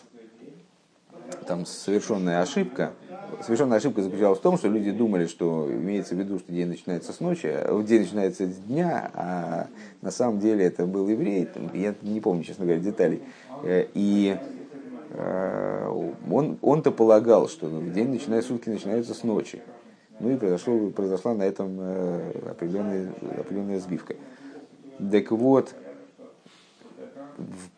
там 1.48 1.66
совершенная 1.66 2.42
ошибка. 2.42 2.94
Совершенная 3.42 3.78
ошибка 3.78 4.02
заключалась 4.02 4.40
в 4.40 4.42
том, 4.42 4.58
что 4.58 4.68
люди 4.68 4.92
думали, 4.92 5.26
что 5.26 5.68
имеется 5.72 6.16
в 6.16 6.20
виду, 6.20 6.40
что 6.40 6.52
день 6.52 6.68
начинается 6.68 7.14
с 7.14 7.20
ночи, 7.20 7.48
а 7.48 7.84
день 7.84 8.02
начинается 8.02 8.46
с 8.46 8.56
дня, 8.56 9.10
а 9.14 9.68
на 10.02 10.12
самом 10.12 10.40
деле 10.40 10.66
это 10.66 10.86
был 10.86 11.08
еврей, 11.08 11.48
я 11.74 11.96
не 12.02 12.20
помню, 12.20 12.44
честно 12.44 12.66
говоря, 12.66 12.82
деталей. 12.82 13.22
Э, 13.64 13.88
и 13.94 14.38
он, 16.30 16.58
он-то 16.62 16.92
полагал, 16.92 17.50
что 17.50 17.68
день 17.82 18.10
начинается, 18.10 18.50
сутки 18.50 18.70
начинаются 18.70 19.14
с 19.14 19.24
ночи. 19.24 19.62
Ну 20.22 20.30
и 20.30 20.38
произошло, 20.38 20.92
произошла 20.92 21.34
на 21.34 21.44
этом 21.44 21.78
э, 21.80 22.52
определенная, 22.52 23.12
определенная 23.40 23.80
сбивка. 23.80 24.16
Так 25.12 25.32
вот, 25.32 25.74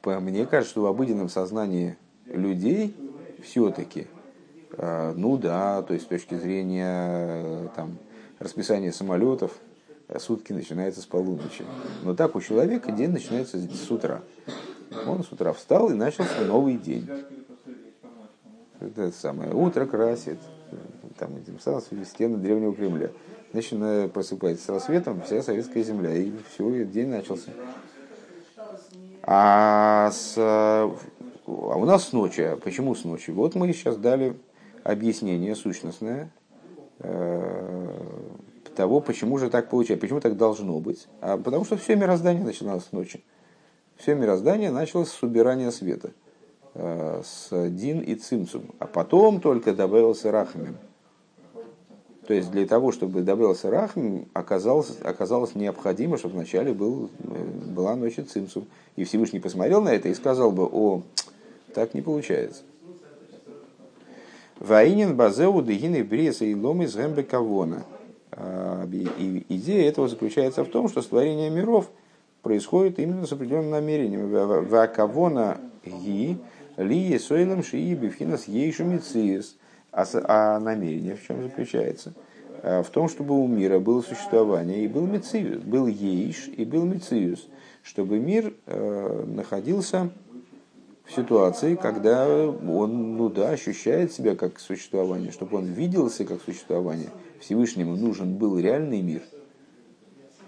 мне 0.04 0.46
кажется, 0.46 0.72
что 0.72 0.82
в 0.82 0.86
обыденном 0.88 1.30
сознании 1.30 1.96
людей 2.26 2.94
все-таки, 3.42 4.02
э, 4.02 4.06
ну 4.78 5.38
да, 5.38 5.82
то 5.84 5.94
есть 5.94 6.06
с 6.06 6.10
точки 6.10 6.36
зрения 6.36 7.44
э, 7.44 7.68
там, 7.76 7.98
расписания 8.40 8.92
самолетов, 8.92 9.52
сутки 10.20 10.54
начинаются 10.54 11.02
с 11.02 11.06
полуночи. 11.06 11.66
Но 12.04 12.16
так 12.16 12.36
у 12.36 12.42
человека 12.42 12.92
день 12.92 13.12
начинается 13.12 13.58
с 13.58 13.92
утра. 13.92 14.22
Он 15.08 15.24
с 15.24 15.32
утра 15.32 15.54
встал 15.54 15.90
и 15.90 15.94
начался 15.94 16.42
новый 16.46 16.78
день. 16.78 17.08
Это 18.80 19.12
самое 19.12 19.54
утро 19.54 19.86
красит, 19.86 20.40
там, 21.18 21.36
этим 21.38 21.60
самым 21.60 21.82
стены 22.06 22.38
древнего 22.38 22.74
Кремля. 22.74 23.12
Значит, 23.54 24.12
просыпается 24.12 24.66
с 24.66 24.70
рассветом 24.70 25.22
вся 25.22 25.42
советская 25.42 25.84
земля, 25.84 26.14
и 26.16 26.32
все, 26.50 26.84
день 26.86 27.10
начался. 27.10 27.52
А, 29.22 30.12
с, 30.12 30.36
а 30.38 30.92
у 31.46 31.86
нас 31.86 32.10
с 32.10 32.14
ночи. 32.14 32.42
А 32.42 32.58
почему 32.58 32.96
с 32.96 33.06
ночи? 33.06 33.32
Вот 33.32 33.56
мы 33.56 33.72
сейчас 33.74 33.96
дали 33.98 34.36
объяснение 34.84 35.56
сущностное 35.56 36.32
э, 37.00 37.90
того, 38.76 39.00
почему 39.02 39.38
же 39.38 39.50
так 39.50 39.70
получается, 39.70 40.02
почему 40.02 40.20
так 40.20 40.38
должно 40.38 40.80
быть. 40.80 41.08
А 41.22 41.38
потому 41.38 41.66
что 41.66 41.78
все 41.78 41.96
мироздание 41.96 42.44
начиналось 42.44 42.86
с 42.86 42.92
ночи. 42.92 43.24
Все 43.98 44.16
мироздание 44.16 44.72
началось 44.72 45.10
с 45.10 45.24
убирания 45.24 45.72
света, 45.72 46.12
э, 46.74 47.22
с 47.24 47.70
Дин 47.70 48.00
и 48.00 48.16
Цимцум. 48.16 48.66
А 48.80 48.88
потом 48.88 49.40
только 49.40 49.74
добавился 49.74 50.32
Рахамим. 50.32 50.78
То 52.28 52.34
есть 52.34 52.52
для 52.52 52.66
того, 52.66 52.92
чтобы 52.92 53.22
добавился 53.22 53.70
Рахм, 53.70 54.26
оказалось, 54.34 54.98
оказалось 55.04 55.56
необходимо, 55.56 56.18
чтобы 56.18 56.36
вначале 56.36 56.74
был, 56.74 57.10
э, 57.20 57.44
была 57.68 57.96
ночь 57.96 58.16
Цимсу. 58.16 58.66
И 58.96 59.04
Всевышний 59.04 59.40
посмотрел 59.40 59.82
на 59.82 59.90
это 59.90 60.08
и 60.08 60.14
сказал 60.14 60.52
бы, 60.52 60.64
о, 60.64 61.04
так 61.74 61.94
не 61.94 62.02
получается. 62.02 62.64
Ваинин 64.60 65.16
базеу 65.16 65.62
дегины 65.62 66.04
бриеса 66.04 66.46
и 66.46 66.56
ломы 66.56 66.86
из 66.86 66.96
гэмбе 66.96 67.24
кавона. 67.24 67.86
А, 68.32 68.88
идея 69.50 69.90
этого 69.90 70.08
заключается 70.08 70.64
в 70.64 70.70
том, 70.70 70.90
что 70.90 71.02
створение 71.02 71.50
миров 71.50 71.90
происходит 72.42 73.00
именно 73.00 73.26
с 73.26 73.32
определенным 73.32 73.72
намерением. 73.72 74.30
Вакавона 74.68 75.58
ги 75.86 76.38
ли 76.78 77.20
сойлем 77.20 77.64
шии 77.64 77.94
бифхинас 77.94 78.48
ейшу 78.48 78.86
мициес. 78.86 79.58
А, 79.92 80.06
а 80.24 80.60
намерение 80.60 81.16
в 81.16 81.26
чем 81.26 81.44
заключается? 81.44 82.14
А, 82.64 82.82
в 82.82 82.90
том, 82.90 83.10
чтобы 83.10 83.36
у 83.36 83.48
мира 83.48 83.80
было 83.80 84.02
существование 84.02 84.86
и 84.86 84.88
был 84.88 85.06
Мециус, 85.06 85.62
был 85.62 85.86
Ейш 85.88 86.48
и 86.48 86.64
был 86.66 86.86
Мециус, 86.86 87.48
чтобы 87.84 88.20
мир 88.20 88.54
э, 88.66 89.24
находился 89.28 90.10
в 91.06 91.12
ситуации, 91.12 91.76
когда 91.76 92.28
он, 92.28 93.18
ну 93.18 93.30
да, 93.30 93.50
ощущает 93.50 94.14
себя 94.14 94.36
как 94.36 94.60
существование, 94.60 95.32
чтобы 95.32 95.58
он 95.58 95.66
виделся 95.66 96.26
как 96.26 96.42
существование. 96.42 97.10
Всевышнему 97.40 97.96
нужен 97.96 98.36
был 98.36 98.58
реальный 98.58 99.02
мир, 99.02 99.22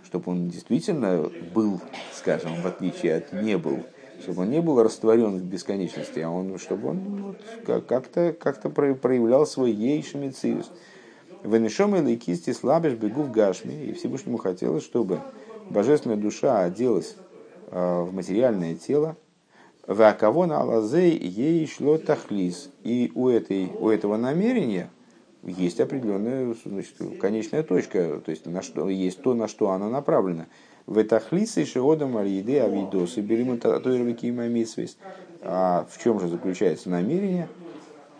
чтобы 0.06 0.32
он 0.32 0.48
действительно 0.48 1.30
был, 1.54 1.82
скажем, 2.14 2.62
в 2.62 2.66
отличие 2.66 3.16
от 3.16 3.34
не 3.34 3.58
был, 3.58 3.80
чтобы 4.22 4.44
он 4.44 4.50
не 4.50 4.62
был 4.62 4.82
растворен 4.82 5.38
в 5.38 5.44
бесконечности, 5.44 6.20
а 6.20 6.30
он, 6.30 6.58
чтобы 6.58 6.90
он 6.90 7.36
вот, 7.68 7.86
как-то, 7.86 8.32
как-то 8.32 8.70
проявлял 8.70 9.46
свой 9.46 9.72
ейшемициус. 9.72 10.72
Венешом 11.44 11.96
или 11.96 12.16
кисти 12.16 12.54
слабишь 12.54 12.94
бегу 12.94 13.22
в 13.22 13.32
гашме, 13.32 13.86
и 13.86 13.94
Всевышнему 13.94 14.38
хотелось, 14.38 14.84
чтобы 14.84 15.20
божественная 15.70 16.18
душа 16.18 16.62
оделась 16.62 17.18
э, 17.70 18.02
в 18.02 18.14
материальное 18.14 18.74
тело, 18.74 19.16
в 19.88 20.14
кого 20.14 20.46
на 20.46 20.62
алазей 20.62 21.18
ей 21.18 21.68
шло 21.68 21.98
тахлис. 21.98 22.70
И 22.84 23.12
у, 23.16 23.30
этой, 23.30 23.72
у 23.80 23.90
этого 23.90 24.18
намерения 24.18 24.90
есть 25.44 25.80
определенная 25.80 26.56
значит, 26.66 26.96
конечная 27.20 27.64
точка, 27.64 28.20
то 28.24 28.32
есть 28.32 28.46
на 28.48 28.62
что, 28.62 28.90
есть 28.90 29.22
то, 29.22 29.34
на 29.34 29.48
что 29.48 29.72
она 29.72 29.90
направлена. 29.90 30.48
В 30.88 31.02
этахлисы 31.02 31.66
шиодам 31.66 32.18
алиды 32.18 32.60
авидосы 32.60 33.22
берем 33.22 33.58
татуировки 33.58 34.32
мамисвис. 34.32 34.98
А 35.42 35.88
в 35.90 36.02
чем 36.02 36.20
же 36.20 36.28
заключается 36.28 36.90
намерение? 36.90 37.48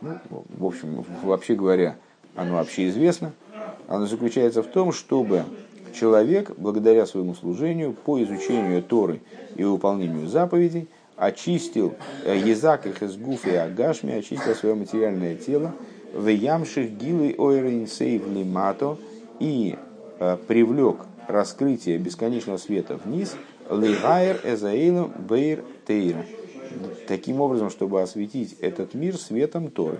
Ну, 0.02 0.20
в 0.50 0.66
общем, 0.66 1.04
вообще 1.24 1.56
говоря, 1.56 1.96
оно 2.36 2.56
вообще 2.56 2.90
известно. 2.90 3.34
Оно 3.88 4.06
заключается 4.06 4.62
в 4.62 4.68
том, 4.68 4.92
чтобы 4.92 5.44
человек, 5.94 6.52
благодаря 6.58 7.06
своему 7.06 7.34
служению, 7.34 7.94
по 7.94 8.22
изучению 8.22 8.84
Торы 8.84 9.22
и 9.56 9.64
выполнению 9.64 10.28
заповедей, 10.28 10.88
очистил 11.18 11.96
э, 12.24 12.38
язак 12.38 12.88
их 12.88 13.02
из 13.02 13.16
гуфи 13.18 13.50
и 13.50 13.56
агашми, 13.56 14.14
очистил 14.14 14.56
свое 14.56 14.76
материальное 14.76 15.36
тело, 15.36 15.74
в 16.14 16.28
ямших 16.28 16.92
гилы 16.92 17.36
ойрин 17.38 17.88
сейв 17.88 18.28
лимато 18.28 18.98
и 19.40 19.76
э, 20.20 20.38
привлек 20.48 20.98
раскрытие 21.28 21.98
бесконечного 21.98 22.58
света 22.58 23.00
вниз, 23.04 23.36
лигайр 23.70 24.40
эзаилу 24.44 25.12
бейр 25.18 25.64
тейра. 25.88 26.26
Таким 27.08 27.42
образом, 27.42 27.70
чтобы 27.70 28.02
осветить 28.02 28.58
этот 28.60 28.94
мир 28.94 29.18
светом 29.18 29.72
Торы. 29.72 30.00